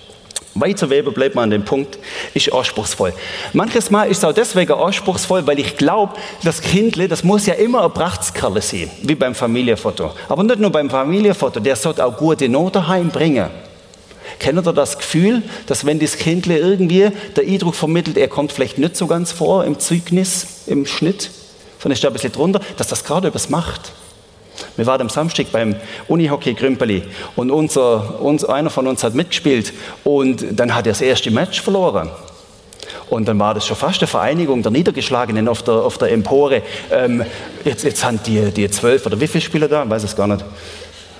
Weiterweben 0.54 1.14
bleibt 1.14 1.34
man 1.34 1.44
an 1.44 1.50
dem 1.50 1.64
Punkt, 1.64 1.98
ist 2.34 2.52
anspruchsvoll. 2.52 3.14
Manches 3.52 3.90
Mal 3.90 4.10
ist 4.10 4.18
es 4.18 4.24
auch 4.24 4.34
deswegen 4.34 4.72
anspruchsvoll, 4.72 5.46
weil 5.46 5.58
ich 5.58 5.76
glaube, 5.76 6.14
das 6.44 6.60
Kindle, 6.60 7.08
das 7.08 7.24
muss 7.24 7.46
ja 7.46 7.54
immer 7.54 7.84
ein 7.84 7.92
Prachtskerle 7.92 8.60
sein, 8.60 8.90
wie 9.02 9.14
beim 9.14 9.34
Familienfoto. 9.34 10.12
Aber 10.28 10.42
nicht 10.42 10.58
nur 10.58 10.70
beim 10.70 10.90
Familienfoto, 10.90 11.60
der 11.60 11.76
sollte 11.76 12.04
auch 12.04 12.16
gute 12.16 12.48
Noten 12.48 12.86
heimbringen. 12.86 13.48
Kennt 14.38 14.66
ihr 14.66 14.72
das 14.72 14.98
Gefühl, 14.98 15.42
dass 15.66 15.86
wenn 15.86 15.98
das 15.98 16.16
Kindle 16.16 16.58
irgendwie 16.58 17.10
der 17.36 17.44
Eindruck 17.44 17.74
vermittelt, 17.74 18.16
er 18.16 18.28
kommt 18.28 18.52
vielleicht 18.52 18.78
nicht 18.78 18.96
so 18.96 19.06
ganz 19.06 19.32
vor 19.32 19.64
im 19.64 19.78
Zeugnis, 19.78 20.64
im 20.66 20.84
Schnitt, 20.84 21.30
sondern 21.78 21.94
ist 21.94 22.04
da 22.04 22.08
ein 22.08 22.12
bisschen 22.12 22.32
drunter, 22.32 22.60
dass 22.76 22.88
das 22.88 23.04
gerade 23.04 23.28
etwas 23.28 23.48
macht? 23.48 23.92
Wir 24.76 24.86
waren 24.86 25.00
am 25.02 25.08
Samstag 25.08 25.52
beim 25.52 25.76
Unihockey 26.08 26.54
Grümpeli 26.54 27.02
und 27.36 27.50
unser, 27.50 28.20
uns, 28.20 28.44
einer 28.44 28.70
von 28.70 28.86
uns 28.86 29.04
hat 29.04 29.14
mitgespielt 29.14 29.72
und 30.04 30.44
dann 30.58 30.74
hat 30.74 30.86
er 30.86 30.92
das 30.92 31.00
erste 31.02 31.30
Match 31.30 31.60
verloren. 31.60 32.10
Und 33.10 33.28
dann 33.28 33.38
war 33.38 33.52
das 33.52 33.66
schon 33.66 33.76
fast 33.76 34.00
eine 34.00 34.06
Vereinigung 34.06 34.62
der 34.62 34.72
Niedergeschlagenen 34.72 35.46
auf 35.46 35.62
der, 35.62 35.74
auf 35.74 35.98
der 35.98 36.10
Empore. 36.12 36.62
Ähm, 36.90 37.24
jetzt, 37.64 37.84
jetzt 37.84 38.02
haben 38.04 38.18
die, 38.24 38.50
die 38.50 38.70
zwölf 38.70 39.04
oder 39.04 39.20
wie 39.20 39.26
viele 39.26 39.42
Spieler 39.42 39.68
da? 39.68 39.84
Ich 39.84 39.90
weiß 39.90 40.04
es 40.04 40.16
gar 40.16 40.26
nicht. 40.26 40.42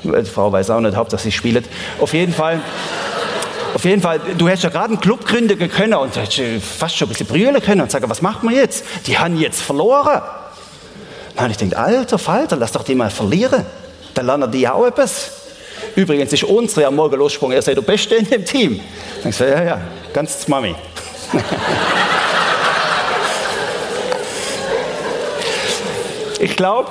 Die 0.02 0.24
Frau 0.24 0.50
weiß 0.50 0.70
auch 0.70 0.80
nicht, 0.80 0.96
Hauptsache 0.96 1.22
sie 1.22 1.32
spielt. 1.32 1.66
Auf 2.00 2.14
jeden 2.14 2.32
Fall. 2.32 2.60
Auf 3.74 3.84
jeden 3.84 4.02
Fall, 4.02 4.20
du 4.36 4.48
hättest 4.48 4.64
ja 4.64 4.70
gerade 4.70 4.88
einen 4.88 5.00
Club 5.00 5.26
gründen 5.26 5.58
können 5.70 5.94
und 5.94 6.12
fast 6.14 6.96
schon 6.96 7.06
ein 7.06 7.10
bisschen 7.10 7.26
brüllen 7.26 7.60
können 7.62 7.80
und 7.80 7.90
sagen, 7.90 8.08
was 8.08 8.20
machen 8.20 8.50
wir 8.50 8.56
jetzt? 8.56 8.84
Die 9.06 9.18
haben 9.18 9.38
jetzt 9.38 9.62
verloren. 9.62 10.20
Dann 11.34 11.44
habe 11.44 11.52
ich 11.52 11.58
gedacht, 11.58 11.76
alter 11.76 12.18
Falter, 12.18 12.56
lass 12.56 12.72
doch 12.72 12.84
die 12.84 12.94
mal 12.94 13.10
verlieren. 13.10 13.66
Dann 14.14 14.26
lernen 14.26 14.50
die 14.50 14.66
auch 14.68 14.86
etwas. 14.86 15.30
Übrigens 15.96 16.32
ist 16.32 16.44
unsere 16.44 16.86
am 16.86 16.96
Morgen 16.96 17.16
losgesprungen, 17.16 17.56
er 17.56 17.62
sei 17.62 17.74
der 17.74 17.82
Beste 17.82 18.14
in 18.14 18.28
dem 18.28 18.44
Team. 18.44 18.80
Dann 19.22 19.30
ich 19.30 19.36
so, 19.36 19.44
ja, 19.44 19.62
ja, 19.62 19.80
ganz 20.12 20.46
Mami. 20.48 20.74
ich 26.38 26.56
glaube, 26.56 26.90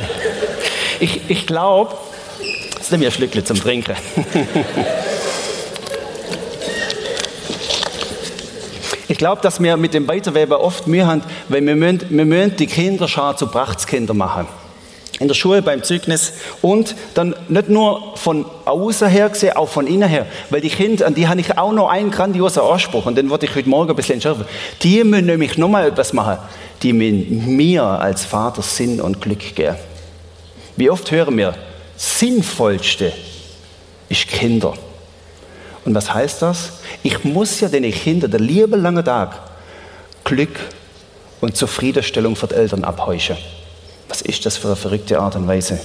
ich, 1.00 1.20
ich 1.28 1.46
glaube, 1.46 1.96
jetzt 2.76 2.90
nehme 2.90 3.04
ich 3.04 3.10
ein 3.10 3.14
Schlückchen 3.14 3.46
zum 3.46 3.60
Trinken. 3.60 3.94
glaube, 9.20 9.42
dass 9.42 9.62
wir 9.62 9.76
mit 9.76 9.92
dem 9.92 10.08
Weiterweben 10.08 10.54
oft 10.54 10.86
Mühe 10.86 11.06
haben, 11.06 11.22
weil 11.50 11.64
wir 11.64 11.76
müssen, 11.76 12.06
wir 12.08 12.24
müssen 12.24 12.56
die 12.56 12.66
Kinderschar 12.66 13.36
zu 13.36 13.48
Prachtskinder 13.48 14.14
machen. 14.14 14.46
In 15.18 15.28
der 15.28 15.34
Schule, 15.34 15.60
beim 15.60 15.82
Zeugnis 15.82 16.32
und 16.62 16.96
dann 17.12 17.34
nicht 17.50 17.68
nur 17.68 18.16
von 18.16 18.46
außen 18.64 19.08
her 19.08 19.28
gesehen, 19.28 19.56
auch 19.56 19.68
von 19.68 19.86
innen 19.86 20.08
her. 20.08 20.24
Weil 20.48 20.62
die 20.62 20.70
Kinder, 20.70 21.06
an 21.06 21.14
die 21.14 21.28
habe 21.28 21.38
ich 21.38 21.58
auch 21.58 21.72
noch 21.72 21.90
einen 21.90 22.10
grandiosen 22.10 22.62
Anspruch 22.62 23.04
und 23.04 23.18
den 23.18 23.28
wollte 23.28 23.44
ich 23.44 23.54
heute 23.54 23.68
Morgen 23.68 23.90
ein 23.90 23.96
bisschen 23.96 24.14
entschärfen. 24.14 24.46
Die 24.82 25.04
müssen 25.04 25.26
nämlich 25.26 25.58
nochmal 25.58 25.88
etwas 25.88 26.14
machen. 26.14 26.38
Die 26.82 26.94
müssen 26.94 27.54
mir 27.56 27.84
als 27.84 28.24
Vater 28.24 28.62
Sinn 28.62 29.02
und 29.02 29.20
Glück 29.20 29.54
geben. 29.54 29.76
Wie 30.76 30.88
oft 30.88 31.10
hören 31.10 31.36
wir, 31.36 31.54
sinnvollste 31.94 33.12
ist 34.08 34.28
Kinder. 34.28 34.72
Und 35.84 35.94
was 35.94 36.12
heißt 36.12 36.42
das? 36.42 36.72
Ich 37.02 37.24
muss 37.24 37.60
ja 37.60 37.68
den 37.68 37.90
Kindern 37.90 38.30
den 38.30 38.42
lieben 38.42 38.82
langen 38.82 39.04
Tag 39.04 39.38
Glück 40.24 40.58
und 41.40 41.56
Zufriedenstellung 41.56 42.36
für 42.36 42.46
die 42.46 42.54
Eltern 42.54 42.84
abheuchen. 42.84 43.36
Was 44.08 44.22
ist 44.22 44.44
das 44.44 44.56
für 44.56 44.68
eine 44.68 44.76
verrückte 44.76 45.18
Art 45.18 45.36
und 45.36 45.48
Weise? 45.48 45.80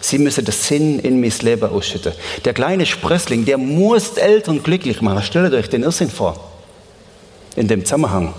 Sie 0.00 0.18
müssen 0.18 0.44
den 0.44 0.52
Sinn 0.52 0.98
in 0.98 1.20
mein 1.20 1.32
Leben 1.40 1.70
ausschütten. 1.70 2.12
Der 2.44 2.52
kleine 2.52 2.84
Sprössling, 2.84 3.44
der 3.44 3.56
muss 3.56 4.14
die 4.14 4.20
Eltern 4.20 4.62
glücklich 4.62 5.00
machen. 5.00 5.22
Stellt 5.22 5.54
euch 5.54 5.68
den 5.68 5.82
Irrsinn 5.82 6.10
vor. 6.10 6.38
In 7.56 7.68
dem 7.68 7.84
Zusammenhang. 7.84 8.34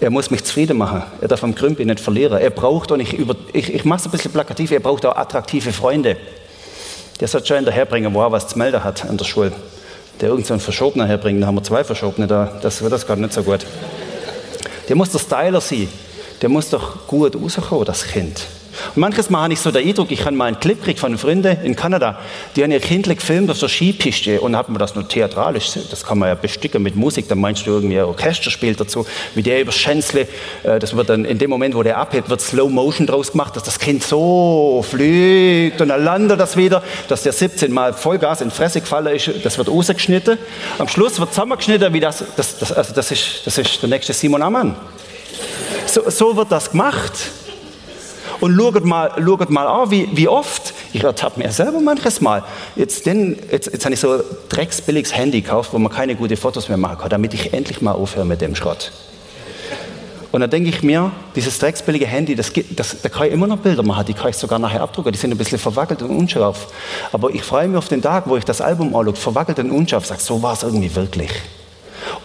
Er 0.00 0.10
muss 0.10 0.30
mich 0.30 0.42
zufrieden 0.42 0.78
machen. 0.78 1.04
Er 1.20 1.28
darf 1.28 1.44
am 1.44 1.54
Krümpi 1.54 1.84
nicht 1.84 2.00
verlieren. 2.00 2.40
Er 2.40 2.50
braucht 2.50 2.90
auch 2.90 2.96
nicht 2.96 3.12
über, 3.12 3.36
ich, 3.52 3.72
ich 3.72 3.84
mache 3.84 4.00
es 4.00 4.06
ein 4.06 4.10
bisschen 4.10 4.32
plakativ, 4.32 4.72
er 4.72 4.80
braucht 4.80 5.06
auch 5.06 5.14
attraktive 5.14 5.72
Freunde. 5.72 6.16
Der 7.22 7.28
sollte 7.28 7.46
schon 7.46 7.64
daherbringen, 7.64 8.12
wo 8.14 8.20
er 8.20 8.32
was 8.32 8.48
zu 8.48 8.58
melden 8.58 8.82
hat 8.82 9.08
an 9.08 9.16
der 9.16 9.24
Schule. 9.24 9.52
Der 10.20 10.30
irgendeinen 10.30 10.58
so 10.58 10.64
Verschobener 10.64 11.06
herbringen, 11.06 11.40
da 11.40 11.46
haben 11.46 11.54
wir 11.54 11.62
zwei 11.62 11.84
Verschobene 11.84 12.26
da. 12.26 12.58
Das 12.62 12.82
wird 12.82 12.92
das 12.92 13.06
gerade 13.06 13.20
nicht 13.20 13.32
so 13.32 13.44
gut. 13.44 13.64
Der 14.88 14.96
muss 14.96 15.10
der 15.10 15.20
Styler 15.20 15.60
sein. 15.60 15.88
Der 16.42 16.48
muss 16.48 16.68
doch 16.70 17.06
gut 17.06 17.40
rauskommen, 17.40 17.84
das 17.84 18.08
Kind. 18.08 18.44
Und 18.94 19.00
manches 19.00 19.30
Mal 19.30 19.42
habe 19.42 19.52
ich 19.52 19.60
so 19.60 19.70
den 19.70 19.86
Eindruck, 19.86 20.10
ich 20.10 20.24
habe 20.24 20.36
mal 20.36 20.46
einen 20.46 20.60
Clip 20.60 20.78
gekriegt 20.78 21.00
von 21.00 21.16
Freunden 21.16 21.56
in 21.64 21.76
Kanada, 21.76 22.18
die 22.56 22.62
haben 22.62 22.70
ihr 22.70 22.80
Kind 22.80 23.08
gefilmt 23.08 23.50
auf 23.50 23.58
der 23.58 23.68
Skipiste 23.68 24.40
und 24.40 24.56
haben 24.56 24.72
mir 24.72 24.78
das 24.78 24.94
nur 24.94 25.06
theatralisch, 25.06 25.72
das 25.90 26.04
kann 26.04 26.18
man 26.18 26.28
ja 26.28 26.34
bestücken 26.34 26.82
mit 26.82 26.96
Musik, 26.96 27.28
dann 27.28 27.40
meinst 27.40 27.66
du 27.66 27.70
irgendwie 27.70 27.98
ein 27.98 28.04
Orchester 28.04 28.50
spielt 28.50 28.80
dazu, 28.80 29.06
wie 29.34 29.42
der 29.42 29.60
über 29.60 29.72
Schänzle, 29.72 30.26
äh, 30.62 30.78
das 30.78 30.96
wird 30.96 31.08
dann 31.08 31.24
in 31.24 31.38
dem 31.38 31.50
Moment, 31.50 31.74
wo 31.74 31.82
der 31.82 31.98
abhebt, 31.98 32.28
wird 32.28 32.40
Slow 32.40 32.70
Motion 32.70 33.06
draus 33.06 33.32
gemacht, 33.32 33.56
dass 33.56 33.62
das 33.62 33.78
Kind 33.78 34.02
so 34.02 34.84
fliegt 34.88 35.80
und 35.80 35.88
dann 35.88 36.04
landet 36.04 36.40
das 36.40 36.56
wieder, 36.56 36.82
dass 37.08 37.22
der 37.22 37.32
17 37.32 37.72
Mal 37.72 37.92
Vollgas 37.92 38.40
in 38.40 38.48
die 38.48 38.54
Fresse 38.54 38.80
gefallen 38.80 39.14
ist, 39.14 39.30
das 39.44 39.58
wird 39.58 39.68
rausgeschnitten. 39.68 40.38
Am 40.78 40.88
Schluss 40.88 41.18
wird 41.18 41.30
zusammengeschnitten, 41.30 41.92
wie 41.92 42.00
das, 42.00 42.24
das, 42.36 42.58
das, 42.58 42.72
also 42.72 42.94
das, 42.94 43.10
ist, 43.10 43.42
das 43.44 43.58
ist 43.58 43.82
der 43.82 43.88
nächste 43.88 44.12
Simon 44.12 44.42
Ammann. 44.42 44.76
So, 45.86 46.08
so 46.08 46.36
wird 46.36 46.50
das 46.50 46.70
gemacht. 46.70 47.12
Und 48.42 48.56
schaut 48.56 48.84
mal, 48.84 49.12
schaut 49.24 49.50
mal 49.50 49.68
an, 49.68 49.92
wie, 49.92 50.08
wie 50.14 50.26
oft, 50.26 50.74
ich 50.92 51.04
ertappe 51.04 51.38
mir 51.38 51.52
selber 51.52 51.78
manches 51.78 52.20
Mal, 52.20 52.42
jetzt, 52.74 53.06
denn, 53.06 53.38
jetzt, 53.52 53.72
jetzt 53.72 53.84
habe 53.84 53.94
ich 53.94 54.00
so 54.00 54.14
ein 54.14 54.20
drecksbilliges 54.48 55.16
Handy 55.16 55.42
gekauft, 55.42 55.72
wo 55.72 55.78
man 55.78 55.92
keine 55.92 56.16
guten 56.16 56.36
Fotos 56.36 56.68
mehr 56.68 56.76
machen 56.76 56.98
kann, 56.98 57.08
damit 57.08 57.34
ich 57.34 57.52
endlich 57.52 57.80
mal 57.80 57.92
aufhöre 57.92 58.26
mit 58.26 58.40
dem 58.40 58.56
Schrott. 58.56 58.90
Und 60.32 60.40
dann 60.40 60.50
denke 60.50 60.70
ich 60.70 60.82
mir, 60.82 61.12
dieses 61.36 61.60
drecksbillige 61.60 62.08
Handy, 62.08 62.34
das, 62.34 62.50
das, 62.70 63.00
da 63.00 63.08
kann 63.08 63.28
ich 63.28 63.32
immer 63.32 63.46
noch 63.46 63.58
Bilder 63.58 63.84
machen, 63.84 64.06
die 64.06 64.14
kann 64.14 64.30
ich 64.30 64.36
sogar 64.36 64.58
nachher 64.58 64.82
abdrucken, 64.82 65.12
die 65.12 65.18
sind 65.20 65.30
ein 65.30 65.38
bisschen 65.38 65.60
verwackelt 65.60 66.02
und 66.02 66.10
unscharf. 66.10 66.66
Aber 67.12 67.30
ich 67.30 67.44
freue 67.44 67.68
mich 67.68 67.76
auf 67.76 67.86
den 67.86 68.02
Tag, 68.02 68.24
wo 68.26 68.36
ich 68.36 68.44
das 68.44 68.60
Album 68.60 68.96
anschaue, 68.96 69.14
verwackelt 69.14 69.60
und 69.60 69.70
unscharf, 69.70 70.04
sage, 70.04 70.20
so 70.20 70.42
war 70.42 70.54
es 70.54 70.64
irgendwie 70.64 70.92
wirklich 70.96 71.30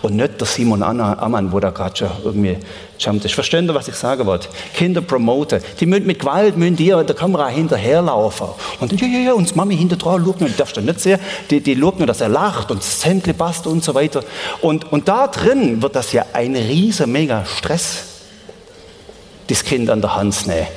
und 0.02 0.16
nicht 0.16 0.40
der 0.40 0.48
Simon 0.48 0.84
Ammann, 0.84 1.52
wo 1.52 1.60
da 1.60 1.72
gerade 1.72 1.96
schon 1.96 2.10
irgendwie 2.24 2.58
jumpt 3.00 3.26
ist. 3.26 3.34
Verstehen 3.34 3.68
Sie, 3.68 3.74
was 3.74 3.88
ich 3.88 3.96
sagen 3.96 4.26
wollte? 4.26 4.48
Kinder 4.74 5.02
promoten. 5.02 5.62
Die 5.80 5.86
müssen 5.86 6.06
mit 6.06 6.20
Gewalt 6.20 6.58
müssen 6.58 6.76
die 6.76 6.88
der 6.88 7.16
Kamera 7.16 7.48
hinterherlaufen. 7.48 8.48
Und 8.80 8.92
dann, 8.92 8.98
ja, 9.00 9.08
ja, 9.08 9.20
ja, 9.20 9.34
und 9.34 9.56
Mami 9.56 9.76
hinter 9.76 9.96
dran 9.96 10.24
schaut 10.24 10.40
nur, 10.40 10.50
darfst 10.50 10.78
du 10.78 10.82
nicht 10.82 11.00
sehen, 11.00 11.20
die, 11.50 11.62
die 11.62 11.80
schaut 11.80 11.98
nur, 11.98 12.08
dass 12.08 12.22
er 12.22 12.30
lacht 12.30 12.72
und 12.72 12.82
das 12.82 13.06
Hemdle 13.06 13.34
passt 13.34 13.68
und 13.68 13.84
so 13.84 13.96
weiter. 13.96 14.24
Und, 14.62 14.92
und 14.92 15.08
da 15.08 15.28
drin 15.28 15.82
wird 15.82 15.96
das 15.96 16.12
ja 16.12 16.26
ein 16.34 16.56
riesen, 16.56 17.12
mega 17.12 17.46
Stress, 17.46 18.04
das 19.48 19.64
Kind 19.64 19.90
an 19.90 20.02
der 20.02 20.16
Hand 20.16 20.34
zu 20.34 20.50
nehmen. 20.50 20.68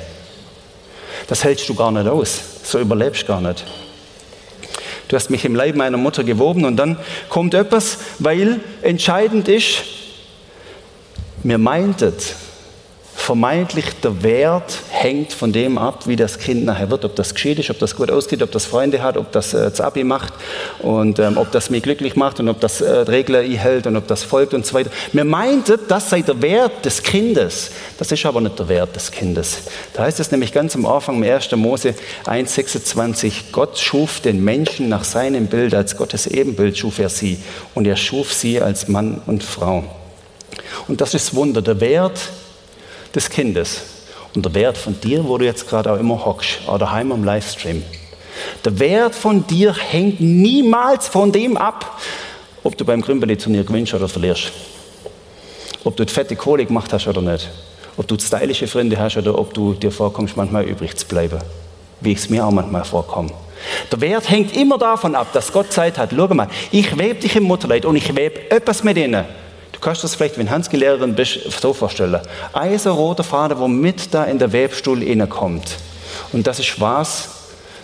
Das 1.27 1.43
hältst 1.43 1.69
du 1.69 1.75
gar 1.75 1.91
nicht 1.91 2.07
aus. 2.07 2.39
So 2.63 2.79
überlebst 2.79 3.23
du 3.23 3.27
gar 3.27 3.41
nicht. 3.41 3.63
Du 5.11 5.17
hast 5.17 5.29
mich 5.29 5.43
im 5.43 5.55
Leib 5.55 5.75
meiner 5.75 5.97
Mutter 5.97 6.23
gewoben. 6.23 6.63
Und 6.63 6.77
dann 6.77 6.97
kommt 7.27 7.53
etwas, 7.53 7.97
weil 8.19 8.61
entscheidend 8.81 9.49
ist, 9.49 9.83
mir 11.43 11.57
meintet, 11.57 12.33
vermeintlich 13.21 13.85
der 14.03 14.23
Wert 14.23 14.79
hängt 14.89 15.31
von 15.31 15.53
dem 15.53 15.77
ab, 15.77 16.07
wie 16.07 16.15
das 16.15 16.39
Kind 16.39 16.65
nachher 16.65 16.89
wird, 16.89 17.05
ob 17.05 17.15
das 17.15 17.33
geschieht 17.33 17.59
ist, 17.59 17.69
ob 17.69 17.77
das 17.77 17.95
gut 17.95 18.09
ausgeht, 18.09 18.41
ob 18.41 18.51
das 18.51 18.65
Freunde 18.65 19.03
hat, 19.03 19.15
ob 19.15 19.31
das 19.31 19.53
äh, 19.53 19.69
das 19.69 19.79
Abi 19.79 20.03
macht 20.03 20.33
und 20.79 21.19
ähm, 21.19 21.37
ob 21.37 21.51
das 21.51 21.69
mich 21.69 21.83
glücklich 21.83 22.15
macht 22.15 22.39
und 22.39 22.49
ob 22.49 22.59
das 22.59 22.81
äh, 22.81 22.89
Regler 22.89 23.43
hält 23.43 23.85
und 23.85 23.95
ob 23.95 24.07
das 24.07 24.23
folgt 24.23 24.53
und 24.53 24.65
so 24.65 24.73
weiter. 24.73 24.89
Mir 25.13 25.23
meinte, 25.23 25.77
das 25.77 26.09
sei 26.09 26.21
der 26.21 26.41
Wert 26.41 26.83
des 26.83 27.03
Kindes. 27.03 27.71
Das 27.99 28.11
ist 28.11 28.25
aber 28.25 28.41
nicht 28.41 28.57
der 28.57 28.67
Wert 28.67 28.95
des 28.95 29.11
Kindes. 29.11 29.59
Da 29.93 30.03
heißt 30.03 30.19
es 30.19 30.31
nämlich 30.31 30.51
ganz 30.51 30.75
am 30.75 30.87
Anfang 30.87 31.23
im 31.23 31.31
1. 31.31 31.51
Mose 31.55 31.93
1,26, 32.25 33.51
Gott 33.51 33.77
schuf 33.77 34.19
den 34.19 34.43
Menschen 34.43 34.89
nach 34.89 35.03
seinem 35.03 35.45
Bild, 35.45 35.75
als 35.75 35.95
Gottes 35.95 36.25
Ebenbild 36.25 36.75
schuf 36.75 36.97
er 36.97 37.09
sie 37.09 37.37
und 37.75 37.85
er 37.85 37.97
schuf 37.97 38.33
sie 38.33 38.59
als 38.59 38.87
Mann 38.87 39.21
und 39.27 39.43
Frau. 39.43 39.83
Und 40.87 41.01
das 41.01 41.13
ist 41.13 41.35
Wunder, 41.35 41.61
der 41.61 41.79
Wert 41.79 42.19
des 43.15 43.29
Kindes 43.29 43.81
und 44.35 44.45
der 44.45 44.53
Wert 44.53 44.77
von 44.77 44.99
dir, 44.99 45.27
wo 45.27 45.37
du 45.37 45.45
jetzt 45.45 45.67
gerade 45.69 45.91
auch 45.91 45.97
immer 45.97 46.23
hockst, 46.25 46.59
auch 46.67 46.77
daheim 46.77 47.11
am 47.11 47.23
Livestream. 47.23 47.83
Der 48.63 48.79
Wert 48.79 49.15
von 49.15 49.45
dir 49.45 49.73
hängt 49.73 50.21
niemals 50.21 51.07
von 51.07 51.31
dem 51.31 51.57
ab, 51.57 51.99
ob 52.63 52.77
du 52.77 52.85
beim 52.85 53.01
Grünbelly-Turnier 53.01 53.63
gewinnst 53.63 53.93
oder 53.93 54.07
verlierst. 54.07 54.51
Ob 55.83 55.97
du 55.97 56.05
die 56.05 56.13
fette 56.13 56.35
Kohle 56.35 56.65
gemacht 56.65 56.93
hast 56.93 57.07
oder 57.07 57.21
nicht. 57.21 57.49
Ob 57.97 58.07
du 58.07 58.17
stylische 58.17 58.67
Freunde 58.67 58.97
hast 58.97 59.17
oder 59.17 59.37
ob 59.37 59.53
du 59.53 59.73
dir 59.73 59.91
vorkommst, 59.91 60.37
manchmal 60.37 60.63
übrig 60.65 60.95
zu 60.95 61.05
bleiben. 61.05 61.39
Wie 61.99 62.13
es 62.13 62.29
mir 62.29 62.45
auch 62.45 62.51
manchmal 62.51 62.85
vorkommt. 62.85 63.33
Der 63.91 64.01
Wert 64.01 64.29
hängt 64.29 64.55
immer 64.55 64.77
davon 64.77 65.13
ab, 65.13 65.27
dass 65.33 65.51
Gott 65.51 65.71
Zeit 65.71 65.97
hat. 65.97 66.11
Schau 66.15 66.27
mal, 66.33 66.47
ich 66.71 66.97
webe 66.97 67.15
dich 67.19 67.35
im 67.35 67.43
Mutterleid 67.43 67.85
und 67.85 67.95
ich 67.95 68.15
webe 68.15 68.49
etwas 68.49 68.83
mit 68.83 68.97
ihnen 68.97 69.25
kannst 69.81 70.03
du 70.03 70.07
das 70.07 70.15
vielleicht, 70.15 70.37
wenn 70.37 70.49
Handgelehrerin 70.49 71.15
bist, 71.15 71.39
so 71.59 71.73
vorstellen. 71.73 72.19
Ein 72.53 72.79
so 72.79 72.93
roter 72.93 73.23
Faden, 73.23 73.57
der 73.57 73.67
mit 73.67 74.13
da 74.13 74.23
in 74.25 74.39
der 74.39 74.53
Webstuhl 74.53 75.03
kommt. 75.27 75.77
Und 76.31 76.47
das 76.47 76.59
ist 76.59 76.79
was? 76.79 77.29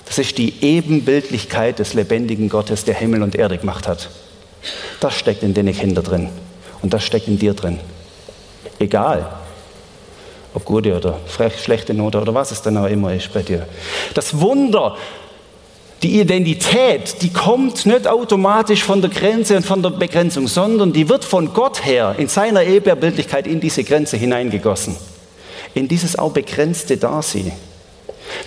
Das 0.06 0.18
ist 0.18 0.38
die 0.38 0.64
Ebenbildlichkeit 0.64 1.80
des 1.80 1.94
lebendigen 1.94 2.48
Gottes, 2.48 2.86
der 2.86 2.96
Himmel 2.96 3.24
und 3.24 3.36
Erde 3.36 3.58
gemacht 3.58 3.88
hat. 3.88 4.10
Das 5.00 5.16
steckt 5.16 5.44
in 5.44 5.54
den 5.54 5.72
Kindern 5.74 6.04
drin. 6.04 6.30
Und 6.82 6.94
das 6.94 7.04
steckt 7.04 7.28
in 7.28 7.38
dir 7.38 7.54
drin. 7.54 7.80
Egal, 8.80 9.28
ob 10.54 10.64
gute 10.66 10.96
oder 10.96 11.20
schlechte 11.58 11.94
Note 11.94 12.22
oder 12.22 12.34
was 12.34 12.52
es 12.52 12.62
dann 12.62 12.78
auch 12.78 12.86
immer 12.86 13.14
ist 13.14 13.34
bei 13.34 13.42
dir. 13.42 13.68
Das 14.14 14.40
Wunder, 14.40 14.96
die 16.04 16.20
Identität, 16.20 17.22
die 17.22 17.34
kommt 17.34 17.86
nicht 17.86 18.08
automatisch 18.08 18.84
von 18.84 19.02
der 19.02 19.10
Grenze 19.10 19.58
und 19.58 19.66
von 19.66 19.82
der 19.82 19.90
Begrenzung, 19.90 20.48
sondern 20.48 20.94
die 20.94 21.10
wird 21.10 21.26
von 21.26 21.54
Gott 21.54 21.86
her 21.86 22.16
in 22.18 22.28
seiner 22.28 22.64
Eberbildlichkeit 22.64 23.48
in 23.48 23.60
diese 23.60 23.84
Grenze 23.84 24.16
hineingegossen. 24.18 24.96
In 25.74 25.88
dieses 25.88 26.18
auch 26.18 26.32
begrenzte 26.32 26.98
Dasein. 26.98 27.52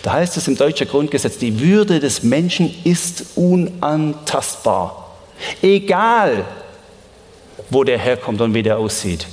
Da 0.03 0.13
heißt 0.13 0.37
es 0.37 0.47
im 0.47 0.57
deutschen 0.57 0.89
Grundgesetz, 0.89 1.39
die 1.39 1.61
Würde 1.61 1.99
des 1.99 2.23
Menschen 2.23 2.73
ist 2.85 3.25
unantastbar. 3.35 5.17
Egal, 5.61 6.45
wo 7.71 7.83
der 7.83 7.99
herkommt 7.99 8.41
und 8.41 8.55
wie 8.55 8.63
der 8.63 8.79
aussieht. 8.79 9.27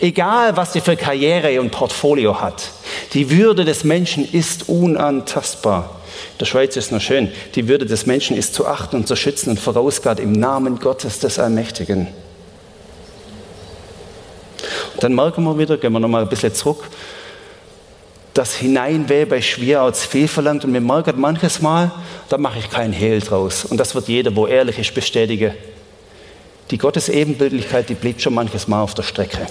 Egal, 0.00 0.56
was 0.56 0.72
der 0.72 0.82
für 0.82 0.96
Karriere 0.96 1.60
und 1.60 1.70
Portfolio 1.70 2.40
hat. 2.40 2.70
Die 3.12 3.30
Würde 3.30 3.64
des 3.64 3.84
Menschen 3.84 4.30
ist 4.30 4.68
unantastbar. 4.68 5.97
Der 6.40 6.44
Schweiz 6.44 6.76
ist 6.76 6.92
noch 6.92 7.00
schön. 7.00 7.30
Die 7.54 7.68
Würde 7.68 7.84
des 7.84 8.06
Menschen 8.06 8.36
ist 8.36 8.54
zu 8.54 8.66
achten 8.66 8.96
und 8.96 9.08
zu 9.08 9.16
schützen 9.16 9.50
und 9.50 9.60
vorausgeht 9.60 10.20
im 10.20 10.32
Namen 10.32 10.78
Gottes 10.78 11.18
des 11.18 11.38
Allmächtigen. 11.38 12.08
Und 14.94 15.02
dann 15.02 15.14
merken 15.14 15.42
wir 15.44 15.58
wieder, 15.58 15.76
gehen 15.76 15.92
wir 15.92 16.00
nochmal 16.00 16.22
ein 16.22 16.28
bisschen 16.28 16.54
zurück, 16.54 16.84
das 18.38 18.54
Hineinweben 18.54 19.36
ist 19.36 19.46
schwer 19.46 19.80
als 19.80 20.04
viel 20.04 20.28
verlangt 20.28 20.64
und 20.64 20.72
wir 20.72 20.80
merken 20.80 21.20
manches 21.20 21.60
Mal, 21.60 21.90
da 22.28 22.38
mache 22.38 22.60
ich 22.60 22.70
keinen 22.70 22.92
Hehl 22.92 23.18
draus. 23.18 23.64
Und 23.64 23.78
das 23.78 23.96
wird 23.96 24.06
jeder, 24.06 24.36
wo 24.36 24.46
ehrlich 24.46 24.78
ist, 24.78 24.94
bestätigen. 24.94 25.54
Die 26.70 26.78
Gottes 26.78 27.08
Ebenbildlichkeit, 27.08 27.88
die 27.88 27.94
blieb 27.94 28.20
schon 28.20 28.34
manches 28.34 28.68
Mal 28.68 28.80
auf 28.80 28.94
der 28.94 29.02
Strecke. 29.02 29.44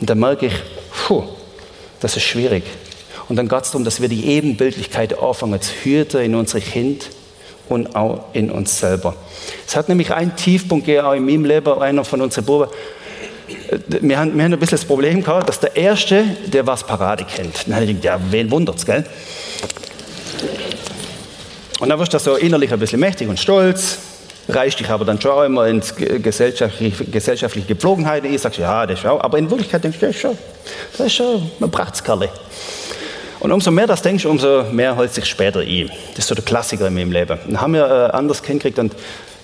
Und 0.00 0.10
da 0.10 0.14
merke 0.14 0.46
ich, 0.46 0.52
puh, 1.06 1.24
das 2.00 2.16
ist 2.18 2.24
schwierig. 2.24 2.64
Und 3.28 3.36
dann 3.36 3.48
geht 3.48 3.62
es 3.62 3.70
darum, 3.70 3.84
dass 3.84 4.00
wir 4.00 4.08
die 4.08 4.26
Ebenbildlichkeit 4.26 5.18
anfangen 5.18 5.60
zu 5.60 5.72
hüten 5.82 6.20
in 6.20 6.34
unsere 6.34 6.60
Kind 6.60 7.10
und 7.68 7.96
auch 7.96 8.24
in 8.32 8.50
uns 8.50 8.78
selber. 8.78 9.14
Es 9.66 9.76
hat 9.76 9.88
nämlich 9.88 10.12
einen 10.12 10.36
Tiefpunkt 10.36 10.86
gegeben, 10.86 11.06
auch 11.06 11.14
in 11.14 11.24
meinem 11.24 11.44
Leben, 11.44 11.80
einer 11.80 12.04
von 12.04 12.20
unseren 12.20 12.44
Buben. 12.44 12.68
Wir 13.88 14.18
haben, 14.18 14.36
wir 14.36 14.44
haben 14.44 14.52
ein 14.52 14.58
bisschen 14.58 14.78
das 14.78 14.84
Problem 14.84 15.22
gehabt, 15.22 15.48
dass 15.48 15.60
der 15.60 15.74
Erste, 15.74 16.24
der 16.46 16.66
was 16.66 16.84
Parade 16.84 17.24
kennt. 17.24 17.66
Dann 17.66 17.74
habe 17.74 17.84
ich 17.84 17.90
gedacht, 17.90 18.04
ja, 18.04 18.20
wen 18.30 18.50
wundert's, 18.50 18.84
gell? 18.84 19.04
Und 21.80 21.88
dann 21.88 21.98
wirst 21.98 22.14
du 22.14 22.18
so 22.18 22.36
innerlich 22.36 22.72
ein 22.72 22.78
bisschen 22.78 23.00
mächtig 23.00 23.28
und 23.28 23.38
stolz, 23.38 23.98
reicht 24.48 24.80
dich 24.80 24.88
aber 24.90 25.04
dann 25.04 25.20
schon 25.20 25.32
auch 25.32 25.42
immer 25.42 25.66
ins 25.66 25.94
gesellschaftliche, 25.94 27.04
gesellschaftliche 27.06 27.66
Gepflogenheiten. 27.66 28.32
Ich 28.32 28.40
sage, 28.40 28.60
ja, 28.60 28.86
das 28.86 29.00
ist 29.00 29.06
auch, 29.06 29.20
aber 29.20 29.38
in 29.38 29.50
Wirklichkeit 29.50 29.82
denkst 29.82 29.98
du, 29.98 30.06
das 30.06 30.14
ist 30.14 30.20
schon, 30.20 30.38
das 30.96 31.06
ist 31.06 31.14
schon 31.14 31.50
ein 31.60 31.70
Prachtskerle. 31.70 32.28
Und 33.44 33.52
umso 33.52 33.70
mehr 33.70 33.86
das 33.86 34.00
denkst, 34.00 34.24
umso 34.24 34.62
mehr 34.72 34.96
holt 34.96 35.12
sich 35.12 35.26
später 35.26 35.60
ein. 35.60 35.90
Das 36.12 36.20
ist 36.20 36.28
so 36.28 36.34
der 36.34 36.46
Klassiker 36.46 36.86
in 36.88 36.94
meinem 36.94 37.12
Leben. 37.12 37.38
Dann 37.44 37.60
haben 37.60 37.74
wir 37.74 37.84
äh, 37.84 38.16
anders 38.16 38.42
kennengelernt 38.42 38.78
und 38.78 38.96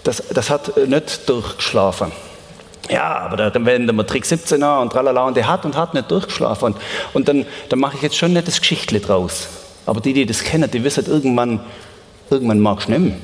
das, 0.04 0.22
das 0.32 0.48
hat 0.48 0.74
äh, 0.78 0.86
nicht 0.86 1.28
durchgeschlafen. 1.28 2.10
Ja, 2.88 3.18
aber 3.18 3.50
dann 3.50 3.66
wenden 3.66 3.94
wir 3.94 4.06
Trick 4.06 4.24
17 4.24 4.62
an 4.62 4.84
und 4.84 4.92
tralala 4.94 5.26
und 5.26 5.36
der 5.36 5.46
hat 5.46 5.66
und 5.66 5.76
hat 5.76 5.92
nicht 5.92 6.10
durchgeschlafen. 6.10 6.68
Und, 6.68 6.76
und 7.12 7.28
dann, 7.28 7.44
dann 7.68 7.78
mache 7.78 7.96
ich 7.96 8.02
jetzt 8.02 8.16
schon 8.16 8.32
nicht 8.32 8.48
das 8.48 8.58
Geschichtle 8.60 9.00
draus. 9.00 9.48
Aber 9.84 10.00
die, 10.00 10.14
die 10.14 10.24
das 10.24 10.44
kennen, 10.44 10.70
die 10.70 10.82
wissen, 10.82 11.04
irgendwann, 11.04 11.60
irgendwann 12.30 12.58
magst 12.58 12.88
du 12.88 12.92
nicht 12.92 13.02
mehr. 13.02 13.16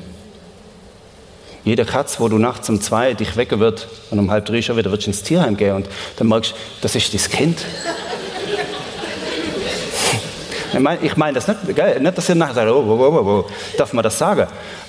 Jeder 1.63 1.85
Katz, 1.85 2.19
wo 2.19 2.27
du 2.27 2.37
nachts 2.37 2.69
um 2.69 2.79
zwei 2.81 3.15
dich 3.15 3.35
wecken 3.35 3.59
wird 3.59 3.87
und 4.11 4.19
um 4.19 4.29
halb 4.29 4.45
drei 4.45 4.61
schon 4.61 4.77
wieder 4.77 4.91
wird 4.91 5.07
ins 5.07 5.23
Tierheim 5.23 5.57
gehen 5.57 5.75
und 5.75 5.89
dann 6.17 6.27
magst 6.27 6.51
du, 6.51 6.55
das 6.81 6.93
ist 6.95 7.15
das 7.15 7.29
Kind. 7.29 7.65
Ich 10.77 10.83
meine 10.83 10.99
ich 11.01 11.17
mein 11.17 11.33
das 11.33 11.47
nicht, 11.47 11.75
gell? 11.75 11.99
nicht, 11.99 12.17
dass 12.17 12.29
ihr 12.29 12.35
nachher 12.35 12.53
sagt, 12.53 12.69
oh, 12.69 12.83
oh, 12.87 12.99
oh, 12.99 13.29
oh, 13.29 13.45
darf 13.77 13.93
man 13.93 14.03
das 14.03 14.15
sagen? 14.15 14.45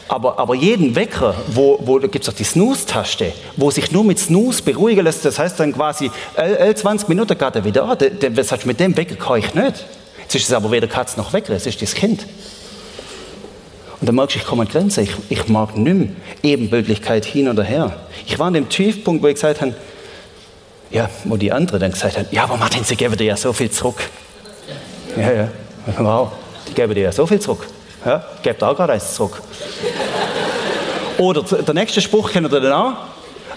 Aber, 0.07 0.39
aber 0.39 0.55
jeden 0.55 0.95
Wecker, 0.95 1.35
wo, 1.49 1.79
wo 1.81 1.99
gibt 1.99 2.17
es 2.17 2.27
doch 2.27 2.35
die 2.35 2.45
Snooze-Taste, 2.45 3.33
wo 3.57 3.71
sich 3.71 3.91
nur 3.91 4.05
mit 4.05 4.19
Snooze 4.19 4.63
beruhigen 4.63 5.05
lässt, 5.05 5.25
das 5.25 5.39
heißt 5.39 5.59
dann 5.61 5.73
quasi, 5.73 6.11
äh, 6.37 6.75
20 6.75 7.09
Minuten 7.09 7.39
geht 7.39 7.57
er 7.57 7.65
wieder 7.65 7.85
an. 7.85 7.97
Was 7.99 8.49
du, 8.49 8.67
mit 8.67 8.81
dem 8.81 8.95
Wecker 8.99 9.17
kann 9.17 9.39
ich 9.39 9.55
nicht. 9.55 9.87
Jetzt 10.21 10.35
ist 10.35 10.49
es 10.49 10.53
aber 10.53 10.71
weder 10.71 10.89
Katz 10.89 11.17
noch 11.17 11.33
Wecker, 11.33 11.55
es 11.55 11.67
ist 11.67 11.81
das 11.81 11.95
Kind. 11.95 12.27
Und 14.01 14.07
dann 14.07 14.15
merkst 14.15 14.37
du, 14.37 14.41
ich 14.41 14.45
komme 14.45 14.63
an 14.63 14.69
Grenzen, 14.69 15.05
ich, 15.05 15.13
ich 15.31 15.49
mag 15.49 15.75
nicht 15.75 15.97
mehr 15.97 16.09
Ebenbildlichkeit 16.43 17.25
hin 17.25 17.49
oder 17.49 17.63
her. 17.63 17.97
Ich 18.27 18.39
war 18.39 18.49
an 18.49 18.53
dem 18.53 18.69
Tiefpunkt, 18.69 19.23
wo 19.23 19.27
ich 19.27 19.35
gesagt 19.35 19.63
habe, 19.63 19.75
ja, 20.91 21.09
wo 21.25 21.39
die 21.39 21.51
andere 21.51 21.79
dann 21.79 21.93
gesagt 21.93 22.19
hat, 22.19 22.31
ja, 22.31 22.45
aber 22.45 22.59
Martin, 22.59 22.85
sie 22.85 22.95
geben 22.95 23.17
dir 23.17 23.25
ja 23.25 23.37
so 23.39 23.55
viel 23.55 23.71
zurück. 23.71 24.03
Ja, 25.17 25.33
ja. 25.33 25.49
Wow, 25.99 26.33
die 26.69 26.75
geben 26.75 26.95
dir 26.95 27.05
ja 27.05 27.13
so 27.13 27.27
viel 27.27 27.41
zurück. 27.41 27.67
Ja, 28.05 28.25
gebt 28.43 28.63
auch 28.63 28.77
gerade 28.77 28.93
eins 28.95 29.15
zurück. 29.15 29.41
Oder 31.19 31.43
der 31.43 31.75
nächste 31.75 32.01
Spruch 32.01 32.31
kennt 32.31 32.53
ihr 32.53 32.61
den 32.61 32.73
auch? 32.73 32.93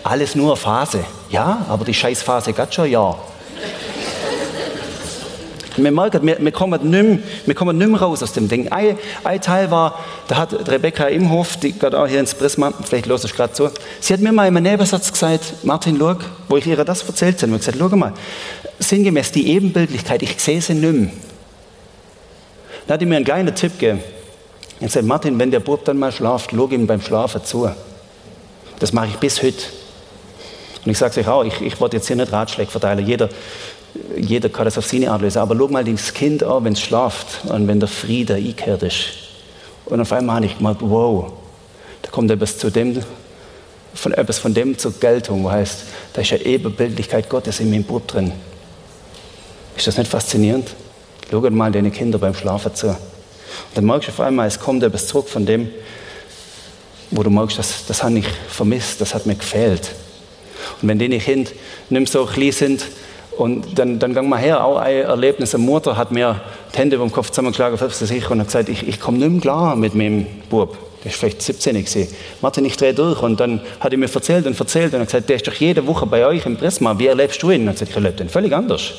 Alles 0.03 0.33
nur 0.33 0.57
Phase. 0.57 1.05
Ja, 1.29 1.63
aber 1.69 1.85
die 1.85 1.93
Scheißphase 1.93 2.53
geht 2.53 2.73
schon 2.73 2.89
Jahr. 2.89 3.19
Wir 5.77 5.91
merken, 5.91 6.25
wir, 6.25 6.37
wir, 6.39 6.51
kommen 6.51 6.89
nicht 6.89 7.03
mehr, 7.03 7.19
wir 7.45 7.55
kommen 7.55 7.77
nicht 7.77 7.87
mehr 7.87 8.01
raus 8.01 8.21
aus 8.21 8.33
dem 8.33 8.49
Ding. 8.49 8.69
Ein, 8.71 8.97
ein 9.23 9.39
Teil 9.39 9.71
war, 9.71 9.97
da 10.27 10.37
hat 10.37 10.69
Rebecca 10.69 11.05
Imhof, 11.05 11.57
die 11.57 11.71
geht 11.71 11.95
auch 11.95 12.07
hier 12.07 12.19
ins 12.19 12.33
Prisma, 12.33 12.73
vielleicht 12.83 13.05
los 13.05 13.23
ich 13.23 13.33
gerade 13.33 13.53
zu, 13.53 13.69
sie 14.01 14.13
hat 14.13 14.19
mir 14.19 14.33
mal 14.33 14.47
in 14.47 14.57
einem 14.57 14.63
Nebensatz 14.63 15.11
gesagt, 15.11 15.63
Martin, 15.63 15.97
schau, 15.97 16.15
wo 16.49 16.57
ich 16.57 16.67
ihr 16.67 16.83
das 16.83 17.03
erzählt 17.03 17.41
habe, 17.41 17.53
und 17.53 17.59
gesagt, 17.59 17.77
schau 17.79 17.87
mal, 17.95 18.11
sinngemäß 18.79 19.31
die 19.31 19.47
Ebenbildlichkeit, 19.47 20.21
ich 20.23 20.37
sehe 20.41 20.61
sie 20.61 20.73
nicht 20.73 20.93
mehr. 20.93 21.11
Da 22.91 22.95
hat 22.95 23.01
er 23.03 23.07
mir 23.07 23.15
einen 23.15 23.23
kleinen 23.23 23.55
Tipp 23.55 23.79
gegeben. 23.79 24.01
Er 24.81 24.89
sagt, 24.89 25.05
Martin, 25.05 25.39
wenn 25.39 25.49
der 25.49 25.61
Bub 25.61 25.85
dann 25.85 25.97
mal 25.97 26.11
schlaft, 26.11 26.51
schau 26.53 26.67
ihm 26.67 26.87
beim 26.87 26.99
Schlafen 26.99 27.41
zu. 27.41 27.71
Das 28.79 28.91
mache 28.91 29.07
ich 29.07 29.15
bis 29.15 29.41
heute. 29.41 29.63
Und 30.83 30.91
ich 30.91 30.97
sage 30.97 31.21
euch 31.21 31.27
auch, 31.29 31.45
ich, 31.45 31.61
ich 31.61 31.79
wollte 31.79 31.95
jetzt 31.95 32.07
hier 32.07 32.17
nicht 32.17 32.33
Ratschläge 32.33 32.69
verteilen. 32.69 33.07
Jeder, 33.07 33.29
jeder 34.17 34.49
kann 34.49 34.65
das 34.65 34.77
auf 34.77 34.85
seine 34.85 35.09
Art 35.09 35.21
lösen. 35.21 35.37
Aber 35.37 35.55
schau 35.55 35.69
mal 35.69 35.85
das 35.85 36.13
Kind 36.13 36.43
an, 36.43 36.65
wenn 36.65 36.73
es 36.73 36.81
schlaft 36.81 37.45
und 37.45 37.65
wenn 37.69 37.79
der 37.79 37.87
Friede 37.87 38.33
eingekehrt 38.33 38.83
ist. 38.83 39.05
Und 39.85 40.01
auf 40.01 40.11
einmal 40.11 40.35
habe 40.35 40.47
ich 40.47 40.57
gemerkt, 40.57 40.81
wow, 40.81 41.31
da 42.01 42.11
kommt 42.11 42.29
etwas 42.29 42.57
zu 42.57 42.69
dem, 42.69 43.01
von 43.93 44.13
etwas 44.13 44.37
von 44.37 44.53
dem 44.53 44.77
zur 44.77 44.91
Geltung, 44.99 45.45
wo 45.45 45.49
heißt, 45.49 45.83
da 46.11 46.19
ist 46.19 46.33
eine 46.33 46.43
Ebenbildlichkeit 46.43 47.29
Gottes 47.29 47.61
in 47.61 47.69
meinem 47.69 47.85
Bub 47.85 48.05
drin. 48.05 48.33
Ist 49.77 49.87
das 49.87 49.97
nicht 49.97 50.11
faszinierend? 50.11 50.75
Schau 51.31 51.39
mal 51.49 51.71
deine 51.71 51.91
Kinder 51.91 52.19
beim 52.19 52.35
Schlafen 52.35 52.75
zu. 52.75 52.87
Und 52.87 52.97
dann 53.75 53.85
merkst 53.85 54.09
du 54.09 54.11
auf 54.11 54.19
einmal, 54.19 54.47
es 54.47 54.59
kommt 54.59 54.83
etwas 54.83 55.07
zurück 55.07 55.29
von 55.29 55.45
dem, 55.45 55.69
wo 57.09 57.23
du 57.23 57.29
merkst, 57.29 57.57
das, 57.57 57.85
das 57.87 58.03
habe 58.03 58.19
ich 58.19 58.27
vermisst, 58.49 59.01
das 59.01 59.13
hat 59.13 59.25
mir 59.25 59.35
gefehlt. 59.35 59.91
Und 60.81 60.89
wenn 60.89 60.99
deine 60.99 61.19
Kinder 61.19 61.51
nicht 61.89 61.99
mehr 61.99 62.07
so 62.07 62.25
klein 62.25 62.51
sind 62.51 62.85
Und 63.37 63.79
dann, 63.79 63.97
dann 63.97 64.13
gang 64.13 64.29
mal 64.29 64.37
her, 64.37 64.63
auch 64.63 64.77
ein 64.77 64.97
Erlebnis. 64.97 65.55
Eine 65.55 65.63
Mutter 65.63 65.97
hat 65.97 66.11
mir 66.11 66.41
die 66.73 66.77
Hände 66.77 66.97
über 66.97 67.05
den 67.05 67.11
Kopf 67.11 67.29
zusammengeschlagen, 67.29 67.79
auf 67.79 67.93
sich 67.93 68.29
und 68.29 68.39
hat 68.39 68.47
gesagt, 68.47 68.69
ich, 68.69 68.87
ich 68.87 68.99
komme 68.99 69.17
nicht 69.17 69.31
mehr 69.31 69.41
klar 69.41 69.75
mit 69.75 69.95
meinem 69.95 70.27
Bub. 70.49 70.77
Der 71.03 71.11
ist 71.11 71.17
vielleicht 71.17 71.41
17 71.41 71.75
gewesen. 71.75 72.07
Martin, 72.41 72.65
ich 72.65 72.77
drehe 72.77 72.93
durch. 72.93 73.21
Und 73.23 73.39
dann 73.39 73.61
hat 73.79 73.91
er 73.93 73.97
mir 73.97 74.13
erzählt 74.13 74.45
und 74.45 74.59
erzählt 74.59 74.93
und 74.93 74.99
hat 74.99 75.07
gesagt, 75.07 75.29
der 75.29 75.37
ist 75.37 75.47
doch 75.47 75.53
jede 75.53 75.87
Woche 75.87 76.05
bei 76.05 76.25
euch 76.25 76.45
im 76.45 76.57
Prisma. 76.57 76.99
Wie 76.99 77.07
erlebst 77.07 77.41
du 77.41 77.49
ihn? 77.49 77.61
Und 77.61 77.69
hat 77.69 77.75
gesagt, 77.75 77.91
ich 77.91 77.95
erlebe 77.95 78.17
den 78.17 78.29
völlig 78.29 78.53
anders. 78.53 78.91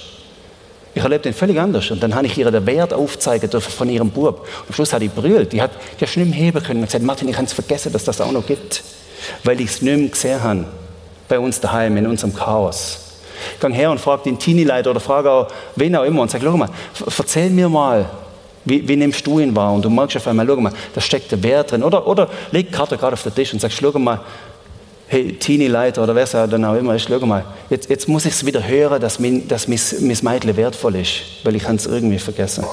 Ich 0.94 1.02
erlebe 1.02 1.22
den 1.22 1.32
völlig 1.32 1.58
anders. 1.58 1.90
Und 1.90 2.02
dann 2.02 2.14
habe 2.14 2.26
ich 2.26 2.36
ihr 2.36 2.50
den 2.50 2.66
Wert 2.66 2.92
aufzeigen 2.92 3.50
von 3.60 3.88
ihrem 3.88 4.10
Bub. 4.10 4.46
Am 4.68 4.74
Schluss 4.74 4.92
hat 4.92 5.00
die 5.00 5.08
brüllt. 5.08 5.52
Die 5.52 5.62
hat, 5.62 5.70
die 5.98 6.04
hat 6.04 6.16
nicht 6.16 6.30
mehr 6.30 6.38
heben 6.38 6.62
können. 6.62 6.80
Und 6.80 6.86
gesagt, 6.86 7.04
Martin, 7.04 7.28
ich 7.28 7.36
habe 7.36 7.46
es 7.46 7.52
vergessen, 7.52 7.92
dass 7.92 8.04
das 8.04 8.20
auch 8.20 8.32
noch 8.32 8.46
gibt. 8.46 8.82
Weil 9.44 9.60
ich 9.60 9.70
es 9.70 9.82
nicht 9.82 9.96
mehr 9.96 10.08
gesehen 10.08 10.42
habe. 10.42 10.64
Bei 11.28 11.38
uns 11.38 11.60
daheim, 11.60 11.96
in 11.96 12.06
unserem 12.06 12.34
Chaos. 12.34 12.98
Ich 13.54 13.60
gehe 13.60 13.72
her 13.72 13.90
und 13.90 13.98
frage 13.98 14.24
den 14.24 14.38
Teenie-Leiter 14.38 14.90
oder 14.90 15.00
frage 15.00 15.30
auch 15.30 15.48
wen 15.76 15.96
auch 15.96 16.04
immer 16.04 16.22
und 16.22 16.30
sage, 16.30 16.44
schau 16.44 16.56
mal, 16.56 16.68
erzähl 17.18 17.50
mir 17.50 17.68
mal, 17.68 18.08
wie, 18.64 18.86
wie, 18.86 18.96
nimmst 18.96 19.26
du 19.26 19.40
ihn 19.40 19.56
wahr? 19.56 19.72
Und 19.72 19.84
du 19.84 19.90
merkst 19.90 20.16
auf 20.18 20.28
einmal, 20.28 20.46
schau 20.46 20.56
mal, 20.56 20.72
da 20.94 21.00
steckt 21.00 21.32
der 21.32 21.42
Wert 21.42 21.72
drin. 21.72 21.82
Oder, 21.82 22.06
oder 22.06 22.28
leg 22.52 22.68
die 22.68 22.72
Karte 22.72 22.96
gerade 22.96 23.14
auf 23.14 23.22
den 23.22 23.34
Tisch 23.34 23.52
und 23.52 23.60
sagst, 23.60 23.78
schau 23.78 23.98
mal, 23.98 24.20
hey, 25.12 25.34
Teenie-Leiter 25.34 26.02
oder 26.02 26.16
es 26.16 26.30
dann 26.30 26.64
auch 26.64 26.74
immer 26.74 26.94
ist, 26.94 27.06
schau 27.06 27.26
mal, 27.26 27.44
jetzt, 27.68 27.90
jetzt 27.90 28.08
muss 28.08 28.24
ich 28.24 28.32
es 28.32 28.46
wieder 28.46 28.66
hören, 28.66 28.98
dass 28.98 29.18
mein, 29.18 29.46
dass 29.46 29.68
mein, 29.68 29.78
mein 30.00 30.16
Mädchen 30.22 30.56
wertvoll 30.56 30.96
ist, 30.96 31.12
weil 31.44 31.54
ich 31.54 31.68
es 31.68 31.84
irgendwie 31.84 32.18
vergessen. 32.18 32.64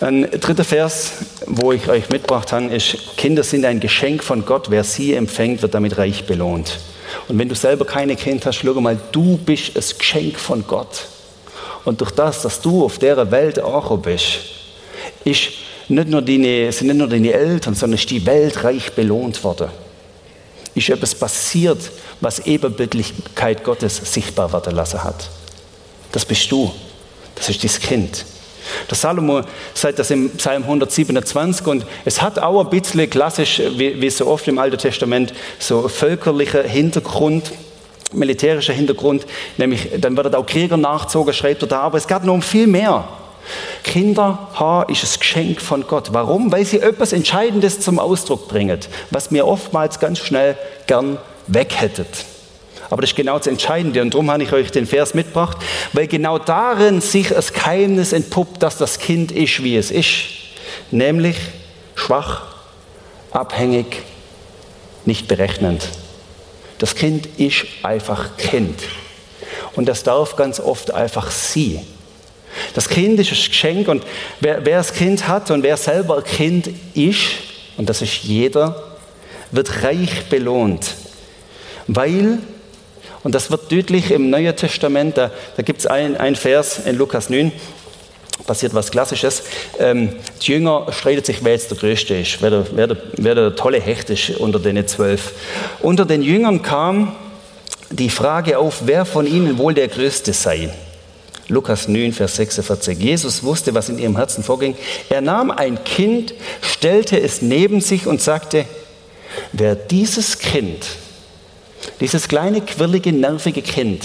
Ein 0.00 0.30
dritter 0.30 0.62
Vers, 0.62 1.14
wo 1.46 1.72
ich 1.72 1.88
euch 1.88 2.08
mitgebracht 2.10 2.52
habe, 2.52 2.66
ist, 2.66 3.16
Kinder 3.16 3.42
sind 3.42 3.64
ein 3.64 3.80
Geschenk 3.80 4.22
von 4.22 4.46
Gott, 4.46 4.70
wer 4.70 4.84
sie 4.84 5.14
empfängt, 5.14 5.62
wird 5.62 5.74
damit 5.74 5.98
reich 5.98 6.26
belohnt. 6.26 6.78
Und 7.26 7.36
wenn 7.36 7.48
du 7.48 7.56
selber 7.56 7.84
keine 7.84 8.14
Kind 8.14 8.46
hast, 8.46 8.60
schau 8.60 8.80
mal, 8.80 8.98
du 9.10 9.36
bist 9.36 9.76
ein 9.76 9.98
Geschenk 9.98 10.38
von 10.38 10.64
Gott. 10.64 11.06
Und 11.84 12.00
durch 12.00 12.12
das, 12.12 12.42
dass 12.42 12.60
du 12.60 12.84
auf 12.84 12.98
der 12.98 13.32
Welt 13.32 13.60
auch 13.60 13.98
bist, 13.98 14.38
ist 15.24 15.48
nicht 15.90 16.08
nur 16.08 16.22
deine, 16.22 16.72
sind 16.72 16.88
nicht 16.88 16.96
nur 16.96 17.08
deine 17.08 17.32
Eltern, 17.32 17.74
sondern 17.74 17.98
ist 17.98 18.10
die 18.10 18.24
Welt 18.26 18.62
reich 18.64 18.92
belohnt 18.92 19.42
worden. 19.44 19.68
Ist 20.74 20.88
etwas 20.88 21.14
passiert, 21.14 21.90
was 22.20 22.40
Ebenbildlichkeit 22.40 23.64
Gottes 23.64 23.96
sichtbar 23.96 24.52
werden 24.52 24.74
lassen 24.74 25.02
hat. 25.02 25.28
Das 26.12 26.24
bist 26.24 26.50
du. 26.50 26.72
Das 27.34 27.48
ist 27.48 27.62
dein 27.64 27.70
Kind. 27.70 28.24
Der 28.88 28.96
Salomo 28.96 29.42
sagt 29.74 29.98
das 29.98 30.10
im 30.10 30.30
Psalm 30.30 30.62
127 30.62 31.66
und 31.66 31.86
es 32.04 32.20
hat 32.20 32.38
auch 32.38 32.60
ein 32.60 32.70
bisschen 32.70 33.08
klassisch, 33.08 33.60
wie, 33.76 34.00
wie 34.00 34.10
so 34.10 34.26
oft 34.26 34.46
im 34.48 34.58
Alten 34.58 34.78
Testament, 34.78 35.32
so 35.58 35.88
völkerlicher 35.88 36.62
Hintergrund, 36.62 37.52
militärischer 38.12 38.72
Hintergrund, 38.72 39.26
nämlich 39.56 39.88
dann 39.98 40.16
wird 40.16 40.34
auch 40.34 40.46
Krieger 40.46 40.76
nachzogen, 40.76 41.32
schreibt 41.32 41.62
er 41.62 41.68
da, 41.68 41.80
aber 41.80 41.98
es 41.98 42.06
geht 42.06 42.24
noch 42.24 42.34
um 42.34 42.42
viel 42.42 42.66
mehr. 42.66 43.08
Kinder 43.82 44.50
haben 44.54 44.92
ist 44.92 45.04
ein 45.04 45.20
Geschenk 45.20 45.60
von 45.60 45.86
Gott. 45.86 46.12
Warum? 46.12 46.52
Weil 46.52 46.64
sie 46.64 46.80
etwas 46.80 47.12
Entscheidendes 47.12 47.80
zum 47.80 47.98
Ausdruck 47.98 48.48
bringen, 48.48 48.78
was 49.10 49.30
mir 49.30 49.46
oftmals 49.46 49.98
ganz 49.98 50.18
schnell 50.18 50.56
gern 50.86 51.18
weg 51.46 51.74
hättet. 51.76 52.24
Aber 52.90 53.02
das 53.02 53.10
ist 53.10 53.16
genau 53.16 53.38
das 53.38 53.46
Entscheidende 53.46 54.02
und 54.02 54.14
darum 54.14 54.30
habe 54.30 54.42
ich 54.42 54.52
euch 54.52 54.72
den 54.72 54.86
Vers 54.86 55.14
mitgebracht, 55.14 55.58
weil 55.92 56.08
genau 56.08 56.38
darin 56.38 57.00
sich 57.00 57.28
das 57.28 57.52
Geheimnis 57.52 58.12
entpuppt, 58.12 58.62
dass 58.62 58.78
das 58.78 58.98
Kind 58.98 59.30
ist, 59.30 59.62
wie 59.62 59.76
es 59.76 59.92
ist. 59.92 60.10
Nämlich 60.90 61.36
schwach, 61.94 62.42
abhängig, 63.30 64.02
nicht 65.04 65.28
berechnend. 65.28 65.88
Das 66.78 66.94
Kind 66.96 67.26
ist 67.38 67.66
einfach 67.82 68.36
Kind. 68.36 68.80
Und 69.76 69.86
das 69.86 70.02
darf 70.02 70.34
ganz 70.34 70.58
oft 70.58 70.92
einfach 70.92 71.30
sie. 71.30 71.80
Das 72.74 72.88
Kind 72.88 73.18
ist 73.20 73.30
ein 73.30 73.36
Geschenk 73.36 73.88
und 73.88 74.04
wer, 74.40 74.64
wer 74.64 74.78
das 74.78 74.92
Kind 74.92 75.28
hat 75.28 75.50
und 75.50 75.62
wer 75.62 75.76
selber 75.76 76.18
ein 76.18 76.24
Kind 76.24 76.70
ist, 76.94 77.20
und 77.76 77.88
das 77.88 78.02
ist 78.02 78.22
jeder, 78.22 78.82
wird 79.50 79.82
reich 79.82 80.28
belohnt. 80.28 80.94
Weil 81.86 82.38
und 83.22 83.34
das 83.34 83.50
wird 83.50 83.70
deutlich 83.70 84.10
im 84.10 84.30
Neuen 84.30 84.56
Testament, 84.56 85.18
da, 85.18 85.30
da 85.56 85.62
gibt 85.62 85.80
es 85.80 85.86
einen 85.86 86.36
Vers 86.36 86.80
in 86.86 86.96
Lukas 86.96 87.28
9, 87.28 87.52
passiert 88.46 88.72
was 88.72 88.90
Klassisches. 88.90 89.42
Ähm, 89.78 90.14
die 90.40 90.52
Jünger 90.52 90.86
streiten 90.90 91.24
sich, 91.24 91.44
wer 91.44 91.52
jetzt 91.52 91.70
der 91.70 91.76
Größte 91.76 92.16
ist, 92.16 92.40
wer 92.40 92.50
der, 92.50 92.66
wer, 92.72 92.86
der, 92.86 92.96
wer 93.12 93.34
der 93.34 93.56
tolle 93.56 93.80
Hecht 93.80 94.08
ist 94.08 94.30
unter 94.38 94.58
den 94.58 94.86
zwölf. 94.88 95.32
Unter 95.80 96.06
den 96.06 96.22
Jüngern 96.22 96.62
kam 96.62 97.14
die 97.90 98.08
Frage 98.08 98.58
auf, 98.58 98.82
wer 98.86 99.04
von 99.04 99.26
ihnen 99.26 99.58
wohl 99.58 99.74
der 99.74 99.88
Größte 99.88 100.32
sei. 100.32 100.70
Lukas 101.50 101.88
9, 101.88 102.12
Vers 102.12 102.36
46. 102.36 102.98
Jesus 102.98 103.42
wusste, 103.42 103.74
was 103.74 103.88
in 103.88 103.98
ihrem 103.98 104.16
Herzen 104.16 104.42
vorging. 104.42 104.76
Er 105.08 105.20
nahm 105.20 105.50
ein 105.50 105.84
Kind, 105.84 106.34
stellte 106.62 107.20
es 107.20 107.42
neben 107.42 107.80
sich 107.80 108.06
und 108.06 108.22
sagte, 108.22 108.64
wer 109.52 109.74
dieses 109.74 110.38
Kind 110.38 110.86
dieses 112.00 112.28
kleine, 112.28 112.60
quirlige, 112.60 113.12
nervige 113.12 113.62
Kind, 113.62 114.04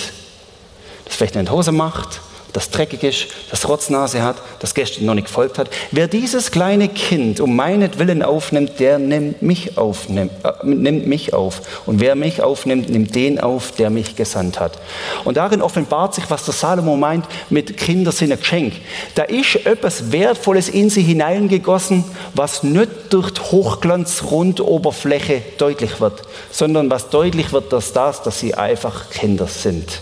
das 1.05 1.15
vielleicht 1.15 1.37
eine 1.37 1.49
Hose 1.49 1.71
macht, 1.71 2.21
das 2.55 2.69
dreckig 2.69 3.03
ist, 3.03 3.27
das 3.51 3.67
Rotznase 3.67 4.23
hat, 4.23 4.37
das 4.59 4.73
gestern 4.73 5.05
noch 5.05 5.13
nicht 5.13 5.27
gefolgt 5.27 5.59
hat. 5.59 5.69
Wer 5.91 6.07
dieses 6.07 6.51
kleine 6.51 6.87
Kind 6.87 7.41
um 7.41 7.53
meinetwillen 7.55 8.23
aufnimmt, 8.23 8.79
der 8.79 8.97
nimmt 8.97 9.41
mich, 9.41 9.77
auf, 9.77 10.07
nimmt, 10.07 10.31
äh, 10.43 10.53
nimmt 10.63 11.05
mich 11.05 11.33
auf. 11.33 11.61
Und 11.85 11.99
wer 11.99 12.15
mich 12.15 12.41
aufnimmt, 12.41 12.89
nimmt 12.89 13.13
den 13.13 13.41
auf, 13.41 13.73
der 13.73 13.89
mich 13.89 14.15
gesandt 14.15 14.61
hat. 14.61 14.79
Und 15.25 15.35
darin 15.35 15.61
offenbart 15.61 16.15
sich, 16.15 16.29
was 16.29 16.45
der 16.45 16.53
Salomo 16.53 16.95
meint 16.95 17.25
mit 17.49 17.75
Kinder 17.75 18.13
sind 18.13 18.31
ein 18.31 18.39
Geschenk. 18.39 18.75
Da 19.15 19.23
ist 19.23 19.65
etwas 19.65 20.13
Wertvolles 20.13 20.69
in 20.69 20.89
sie 20.89 21.03
hineingegossen, 21.03 22.05
was 22.35 22.63
nicht 22.63 22.89
durch 23.09 23.31
die 23.31 23.41
Hochglanz-Rundoberfläche 23.41 25.41
deutlich 25.57 25.99
wird, 25.99 26.21
sondern 26.51 26.89
was 26.89 27.09
deutlich 27.09 27.51
wird, 27.51 27.73
dass 27.73 27.91
das, 27.91 28.23
dass 28.23 28.39
sie 28.39 28.53
einfach 28.53 29.09
Kinder 29.09 29.47
sind. 29.47 29.99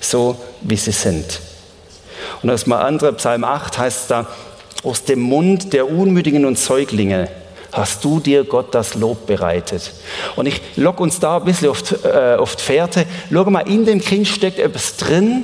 So 0.00 0.36
wie 0.60 0.76
sie 0.76 0.92
sind. 0.92 1.40
Und 2.46 2.52
das 2.52 2.68
mal 2.68 2.80
andere, 2.80 3.12
Psalm 3.14 3.42
8 3.42 3.76
heißt 3.76 4.08
da, 4.08 4.24
aus 4.84 5.02
dem 5.02 5.18
Mund 5.18 5.72
der 5.72 5.90
Unmütigen 5.90 6.44
und 6.44 6.56
Säuglinge 6.56 7.28
hast 7.72 8.04
du 8.04 8.20
dir 8.20 8.44
Gott 8.44 8.72
das 8.72 8.94
Lob 8.94 9.26
bereitet. 9.26 9.90
Und 10.36 10.46
ich 10.46 10.60
lock 10.76 11.00
uns 11.00 11.18
da 11.18 11.38
ein 11.38 11.44
bisschen 11.44 11.70
auf 11.70 11.82
äh, 12.04 12.36
auf 12.36 12.54
die 12.54 12.62
Fährte. 12.62 13.04
Schau 13.32 13.50
mal, 13.50 13.68
in 13.68 13.84
dem 13.84 14.00
Kind 14.00 14.28
steckt 14.28 14.60
etwas 14.60 14.96
drin, 14.96 15.42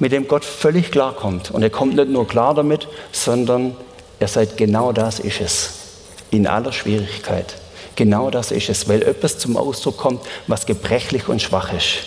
mit 0.00 0.10
dem 0.10 0.26
Gott 0.26 0.44
völlig 0.44 0.90
klarkommt. 0.90 1.52
Und 1.52 1.62
er 1.62 1.70
kommt 1.70 1.94
nicht 1.94 2.08
nur 2.08 2.26
klar 2.26 2.52
damit, 2.52 2.88
sondern 3.12 3.76
er 4.18 4.26
sagt, 4.26 4.56
genau 4.56 4.90
das 4.90 5.20
ist 5.20 5.40
es. 5.40 5.70
In 6.32 6.48
aller 6.48 6.72
Schwierigkeit. 6.72 7.54
Genau 7.94 8.28
das 8.28 8.50
ist 8.50 8.68
es, 8.68 8.88
weil 8.88 9.02
etwas 9.02 9.38
zum 9.38 9.56
Ausdruck 9.56 9.98
kommt, 9.98 10.22
was 10.48 10.66
gebrechlich 10.66 11.28
und 11.28 11.40
schwach 11.40 11.72
ist. 11.72 11.98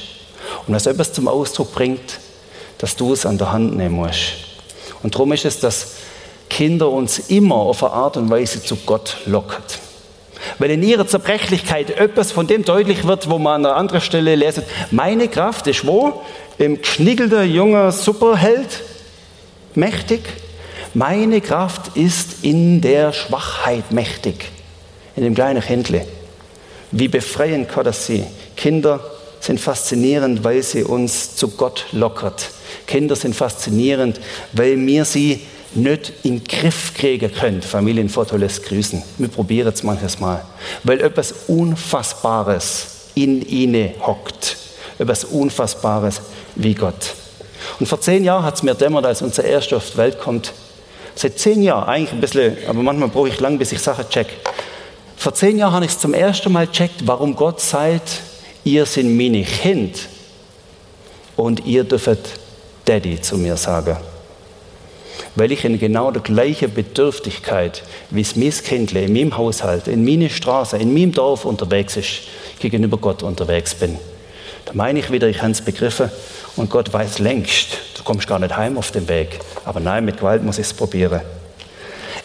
Und 0.67 0.73
was 0.73 0.85
etwas 0.85 1.13
zum 1.13 1.29
Ausdruck 1.29 1.73
bringt, 1.73 2.24
dass 2.77 2.95
du 2.95 3.13
es 3.13 3.25
an 3.25 3.37
der 3.37 3.51
Hand 3.51 3.75
nehmen 3.75 3.95
musst. 3.95 4.33
Und 5.03 5.15
darum 5.15 5.31
ist 5.33 5.45
es, 5.45 5.59
dass 5.59 5.95
Kinder 6.49 6.89
uns 6.89 7.19
immer 7.19 7.55
auf 7.55 7.83
eine 7.83 7.93
Art 7.93 8.17
und 8.17 8.29
Weise 8.29 8.63
zu 8.63 8.75
Gott 8.85 9.17
lockert. 9.25 9.79
Weil 10.59 10.71
in 10.71 10.83
ihrer 10.83 11.07
Zerbrechlichkeit 11.07 11.91
etwas 11.91 12.31
von 12.31 12.47
dem 12.47 12.63
deutlich 12.63 13.05
wird, 13.05 13.29
wo 13.29 13.39
man 13.39 13.65
an 13.65 13.65
einer 13.65 13.75
anderen 13.75 14.01
Stelle 14.01 14.35
lesen, 14.35 14.63
meine 14.91 15.27
Kraft 15.27 15.67
ist 15.67 15.85
wo? 15.85 16.21
Im 16.57 16.81
geschnickelten 16.81 17.51
junger 17.51 17.91
Superheld, 17.91 18.81
mächtig. 19.73 20.21
Meine 20.93 21.41
Kraft 21.41 21.97
ist 21.97 22.43
in 22.43 22.79
der 22.79 23.11
Schwachheit 23.11 23.91
mächtig, 23.91 24.51
in 25.15 25.23
dem 25.23 25.35
kleinen 25.35 25.61
Kindle. 25.61 26.05
Wie 26.91 27.09
befreiend 27.09 27.67
kann 27.67 27.83
das 27.83 28.05
sie? 28.05 28.23
Kinder 28.55 29.01
sind 29.41 29.59
faszinierend, 29.59 30.43
weil 30.43 30.63
sie 30.63 30.83
uns 30.83 31.35
zu 31.35 31.49
Gott 31.49 31.87
lockert. 31.91 32.49
Kinder 32.87 33.15
sind 33.15 33.35
faszinierend, 33.35 34.19
weil 34.53 34.77
wir 34.85 35.05
sie 35.05 35.41
nicht 35.73 36.13
in 36.23 36.39
den 36.39 36.43
Griff 36.43 36.93
kriegen 36.93 37.31
können. 37.33 37.61
Familienfoto 37.61 38.37
lässt 38.37 38.63
grüßen. 38.63 39.03
Wir 39.17 39.27
probieren 39.27 39.73
es 39.73 39.83
manches 39.83 40.19
Mal. 40.19 40.43
Weil 40.83 41.01
etwas 41.01 41.33
Unfassbares 41.47 42.87
in 43.13 43.45
ihnen 43.47 43.91
hockt. 44.01 44.57
Etwas 44.97 45.25
Unfassbares 45.25 46.21
wie 46.55 46.73
Gott. 46.73 47.13
Und 47.79 47.87
vor 47.87 47.99
zehn 47.99 48.23
Jahren 48.23 48.43
hat 48.43 48.55
es 48.55 48.63
mir 48.63 48.75
dämmert, 48.75 49.05
als 49.05 49.21
unser 49.21 49.43
Erster 49.43 49.77
auf 49.77 49.91
die 49.91 49.97
Welt 49.97 50.19
kommt. 50.19 50.53
Seit 51.15 51.39
zehn 51.39 51.61
Jahren, 51.61 51.87
eigentlich 51.89 52.13
ein 52.13 52.21
bisschen, 52.21 52.57
aber 52.67 52.81
manchmal 52.81 53.09
brauche 53.09 53.29
ich 53.29 53.39
lang, 53.39 53.57
bis 53.57 53.71
ich 53.71 53.79
Sachen 53.79 54.07
check. 54.09 54.27
Vor 55.17 55.33
zehn 55.33 55.57
Jahren 55.57 55.73
habe 55.73 55.85
ich 55.85 55.91
es 55.91 55.99
zum 55.99 56.13
ersten 56.13 56.51
Mal 56.51 56.67
checkt, 56.67 57.07
warum 57.07 57.35
Gott 57.35 57.59
sagt, 57.59 58.21
ihr 58.63 58.85
seid 58.85 59.05
meine 59.05 59.43
Kind 59.43 60.07
und 61.35 61.65
ihr 61.65 61.83
dürft 61.83 62.19
Daddy 62.85 63.19
zu 63.19 63.37
mir 63.37 63.57
sagen. 63.57 63.97
Weil 65.35 65.51
ich 65.51 65.65
in 65.65 65.79
genau 65.79 66.11
der 66.11 66.21
gleichen 66.21 66.73
Bedürftigkeit, 66.73 67.83
wie 68.09 68.21
es 68.21 68.35
mein 68.35 68.51
Kindle 68.51 69.01
in 69.03 69.13
meinem 69.13 69.37
Haushalt, 69.37 69.87
in 69.87 70.05
meiner 70.05 70.29
Straße, 70.29 70.77
in 70.77 70.93
meinem 70.93 71.11
Dorf 71.11 71.45
unterwegs 71.45 71.97
ist, 71.97 72.21
gegenüber 72.59 72.97
Gott 72.97 73.23
unterwegs 73.23 73.75
bin. 73.75 73.97
Da 74.65 74.71
meine 74.73 74.99
ich 74.99 75.11
wieder, 75.11 75.27
ich 75.27 75.41
habe 75.41 75.51
es 75.51 75.61
begriffen 75.61 76.09
und 76.55 76.69
Gott 76.69 76.91
weiß 76.91 77.19
längst, 77.19 77.77
du 77.97 78.03
kommst 78.03 78.27
gar 78.27 78.39
nicht 78.39 78.55
heim 78.55 78.77
auf 78.77 78.91
den 78.91 79.07
Weg. 79.07 79.39
Aber 79.65 79.79
nein, 79.79 80.05
mit 80.05 80.17
Gewalt 80.17 80.43
muss 80.43 80.57
ich 80.57 80.65
es 80.65 80.73
probieren. 80.73 81.21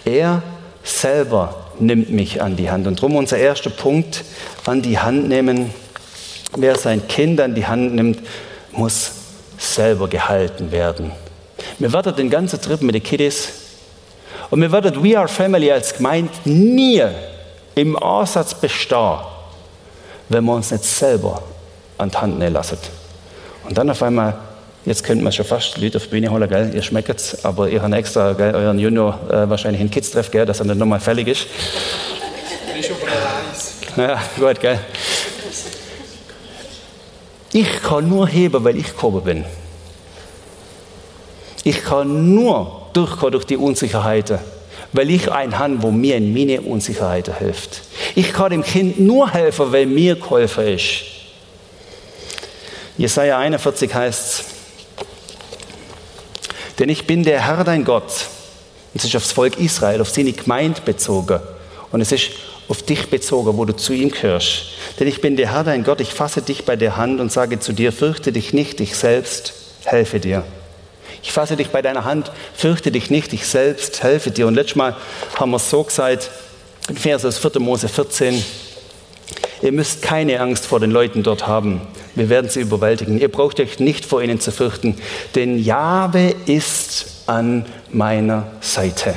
Er 0.04 0.42
selber 0.82 1.66
nimmt 1.78 2.10
mich 2.10 2.40
an 2.40 2.56
die 2.56 2.70
Hand. 2.70 2.86
Und 2.86 2.98
darum 2.98 3.16
unser 3.16 3.38
erster 3.38 3.70
Punkt, 3.70 4.24
an 4.66 4.82
die 4.82 4.98
Hand 4.98 5.28
nehmen. 5.28 5.70
Wer 6.56 6.76
sein 6.76 7.06
Kind 7.08 7.40
an 7.40 7.54
die 7.54 7.66
Hand 7.66 7.94
nimmt, 7.94 8.20
muss 8.72 9.12
selber 9.60 10.08
gehalten 10.08 10.72
werden. 10.72 11.12
Wir 11.78 11.92
werden 11.92 12.16
den 12.16 12.30
ganzen 12.30 12.60
Trip 12.60 12.80
mit 12.82 12.94
den 12.94 13.02
Kiddies 13.02 13.50
und 14.48 14.60
wir 14.60 14.72
werden 14.72 15.04
We 15.04 15.16
Are 15.16 15.28
Family 15.28 15.70
als 15.70 15.94
Gemeinde 15.94 16.32
nie 16.44 17.02
im 17.74 18.02
Ansatz 18.02 18.54
bestehen, 18.54 19.18
wenn 20.28 20.44
wir 20.44 20.54
uns 20.54 20.70
nicht 20.70 20.84
selber 20.84 21.42
an 21.98 22.10
die 22.10 22.16
Hand 22.16 22.38
nehmen 22.38 22.54
lassen. 22.54 22.78
Und 23.68 23.76
dann 23.76 23.90
auf 23.90 24.02
einmal, 24.02 24.34
jetzt 24.86 25.04
könnte 25.04 25.22
man 25.22 25.32
schon 25.32 25.44
fast 25.44 25.76
Leute 25.76 25.98
auf 25.98 26.04
die 26.04 26.10
Bühne 26.10 26.30
holen, 26.30 26.48
gell? 26.48 26.74
ihr 26.74 26.82
schmeckt 26.82 27.10
es, 27.10 27.44
aber 27.44 27.68
ihr 27.68 27.82
habt 27.82 27.94
extra 27.94 28.32
gell, 28.32 28.54
euren 28.54 28.78
Junior 28.78 29.18
äh, 29.30 29.48
wahrscheinlich 29.48 29.82
in 29.82 29.90
Kids-Treff, 29.90 30.30
gell, 30.30 30.46
dass 30.46 30.60
er 30.60 30.66
nicht 30.66 30.78
nochmal 30.78 31.00
fällig 31.00 31.28
ist. 31.28 31.46
Ich 32.78 32.86
schon 32.86 32.96
Ja, 33.96 34.18
gut, 34.38 34.58
gell. 34.60 34.78
Ich 37.52 37.82
kann 37.82 38.08
nur 38.08 38.28
heben, 38.28 38.62
weil 38.64 38.76
ich 38.76 38.86
gekommen 38.86 39.22
bin. 39.22 39.44
Ich 41.64 41.82
kann 41.82 42.34
nur 42.34 42.88
durchkommen 42.92 43.32
durch 43.32 43.44
die 43.44 43.56
Unsicherheiten, 43.56 44.38
weil 44.92 45.10
ich 45.10 45.30
einen 45.30 45.58
habe, 45.58 45.82
wo 45.82 45.90
mir 45.90 46.16
in 46.16 46.32
meine 46.32 46.60
Unsicherheiten 46.60 47.36
hilft. 47.36 47.82
Ich 48.14 48.32
kann 48.32 48.50
dem 48.50 48.62
Kind 48.62 48.98
nur 49.00 49.30
helfen, 49.30 49.72
weil 49.72 49.86
mir 49.86 50.14
geholfen 50.14 50.66
ist. 50.68 51.02
Jesaja 52.96 53.38
41 53.38 53.94
heißt 53.94 54.44
denn 56.80 56.88
ich 56.88 57.06
bin 57.06 57.22
der 57.22 57.46
Herr 57.46 57.62
dein 57.62 57.84
Gott. 57.84 58.10
Es 58.94 59.04
ist 59.04 59.14
aufs 59.14 59.32
Volk 59.32 59.58
Israel, 59.60 60.00
auf 60.00 60.08
seine 60.08 60.32
Gemeinde 60.32 60.80
bezogen. 60.80 61.38
Und 61.92 62.00
es 62.00 62.10
ist 62.10 62.30
auf 62.70 62.85
dich 62.85 63.11
bezogen, 63.11 63.59
wo 63.59 63.64
du 63.64 63.74
zu 63.74 63.92
ihm 63.92 64.12
gehörst. 64.12 64.66
Denn 65.00 65.09
ich 65.09 65.20
bin 65.20 65.37
der 65.37 65.52
Herr 65.52 65.64
dein 65.64 65.83
Gott, 65.83 66.00
ich 66.00 66.11
fasse 66.11 66.40
dich 66.40 66.64
bei 66.64 66.76
der 66.76 66.96
Hand 66.96 67.20
und 67.20 67.33
sage 67.33 67.59
zu 67.59 67.72
dir, 67.72 67.92
fürchte 67.92 68.30
dich 68.30 68.52
nicht, 68.52 68.80
ich 68.80 68.94
selbst 68.94 69.52
helfe 69.85 70.20
dir. 70.20 70.44
Ich 71.20 71.33
fasse 71.33 71.56
dich 71.56 71.70
bei 71.70 71.83
deiner 71.83 72.04
Hand, 72.04 72.30
fürchte 72.54 72.92
dich 72.92 73.11
nicht, 73.11 73.33
ich 73.33 73.44
selbst 73.44 74.04
helfe 74.04 74.30
dir. 74.30 74.46
Und 74.46 74.54
letztes 74.54 74.76
Mal 74.76 74.96
haben 75.35 75.50
wir 75.50 75.56
es 75.56 75.68
so 75.68 75.83
gesagt, 75.83 76.30
in 76.88 76.96
Vers 76.96 77.24
aus 77.24 77.38
4. 77.38 77.59
Mose 77.59 77.88
14, 77.88 78.40
ihr 79.62 79.72
müsst 79.72 80.00
keine 80.00 80.40
Angst 80.40 80.64
vor 80.64 80.78
den 80.78 80.92
Leuten 80.92 81.24
dort 81.24 81.48
haben. 81.48 81.80
Wir 82.14 82.28
werden 82.28 82.48
sie 82.48 82.61
überwältigen. 82.61 83.18
Ihr 83.18 83.33
braucht 83.33 83.59
euch 83.59 83.80
nicht 83.80 84.04
vor 84.04 84.22
ihnen 84.22 84.38
zu 84.38 84.52
fürchten, 84.52 84.96
denn 85.35 85.59
Jahwe 85.59 86.37
ist 86.46 87.24
an 87.26 87.66
meiner 87.90 88.46
Seite. 88.61 89.16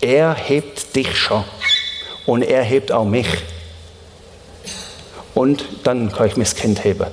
Er 0.00 0.34
hebt 0.34 0.94
dich 0.94 1.16
schon 1.16 1.42
und 2.26 2.42
er 2.42 2.62
hebt 2.62 2.92
auch 2.92 3.04
mich. 3.04 3.26
Und 5.34 5.64
dann 5.82 6.12
kann 6.12 6.28
ich 6.28 6.36
mein 6.36 6.46
Kind 6.46 6.84
heben. 6.84 7.06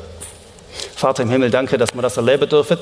Vater 0.96 1.24
im 1.24 1.30
Himmel, 1.30 1.50
danke, 1.50 1.78
dass 1.78 1.94
wir 1.94 2.02
das 2.02 2.18
erleben 2.18 2.48
dürfen. 2.48 2.78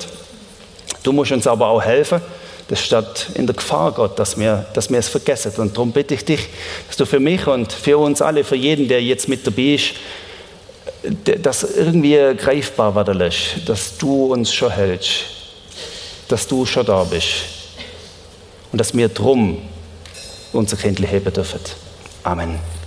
Du 1.02 1.12
musst 1.12 1.32
uns 1.32 1.46
aber 1.46 1.68
auch 1.68 1.82
helfen. 1.82 2.20
Das 2.68 2.80
steht 2.80 3.30
in 3.34 3.46
der 3.46 3.56
Gefahr, 3.56 3.90
Gott, 3.92 4.18
dass 4.18 4.38
wir, 4.38 4.66
dass 4.74 4.90
wir 4.90 4.98
es 4.98 5.08
vergessen. 5.08 5.52
Und 5.56 5.76
darum 5.76 5.90
bitte 5.90 6.14
ich 6.14 6.24
dich, 6.24 6.48
dass 6.86 6.96
du 6.96 7.06
für 7.06 7.18
mich 7.18 7.46
und 7.46 7.72
für 7.72 7.98
uns 7.98 8.22
alle, 8.22 8.44
für 8.44 8.56
jeden, 8.56 8.86
der 8.86 9.02
jetzt 9.02 9.28
mit 9.28 9.46
dabei 9.46 9.74
ist, 9.74 9.94
das 11.42 11.64
irgendwie 11.64 12.16
greifbar 12.36 13.12
lässt, 13.14 13.68
dass 13.68 13.96
du 13.96 14.32
uns 14.32 14.52
schon 14.52 14.70
hältst, 14.70 15.24
dass 16.28 16.46
du 16.46 16.66
schon 16.66 16.86
da 16.86 17.02
bist 17.04 17.28
und 18.70 18.78
dass 18.78 18.94
wir 18.94 19.08
drum 19.08 19.62
unser 20.52 20.76
Kind 20.76 21.00
heben 21.00 21.32
dürfen. 21.32 21.60
Amen. 22.24 22.79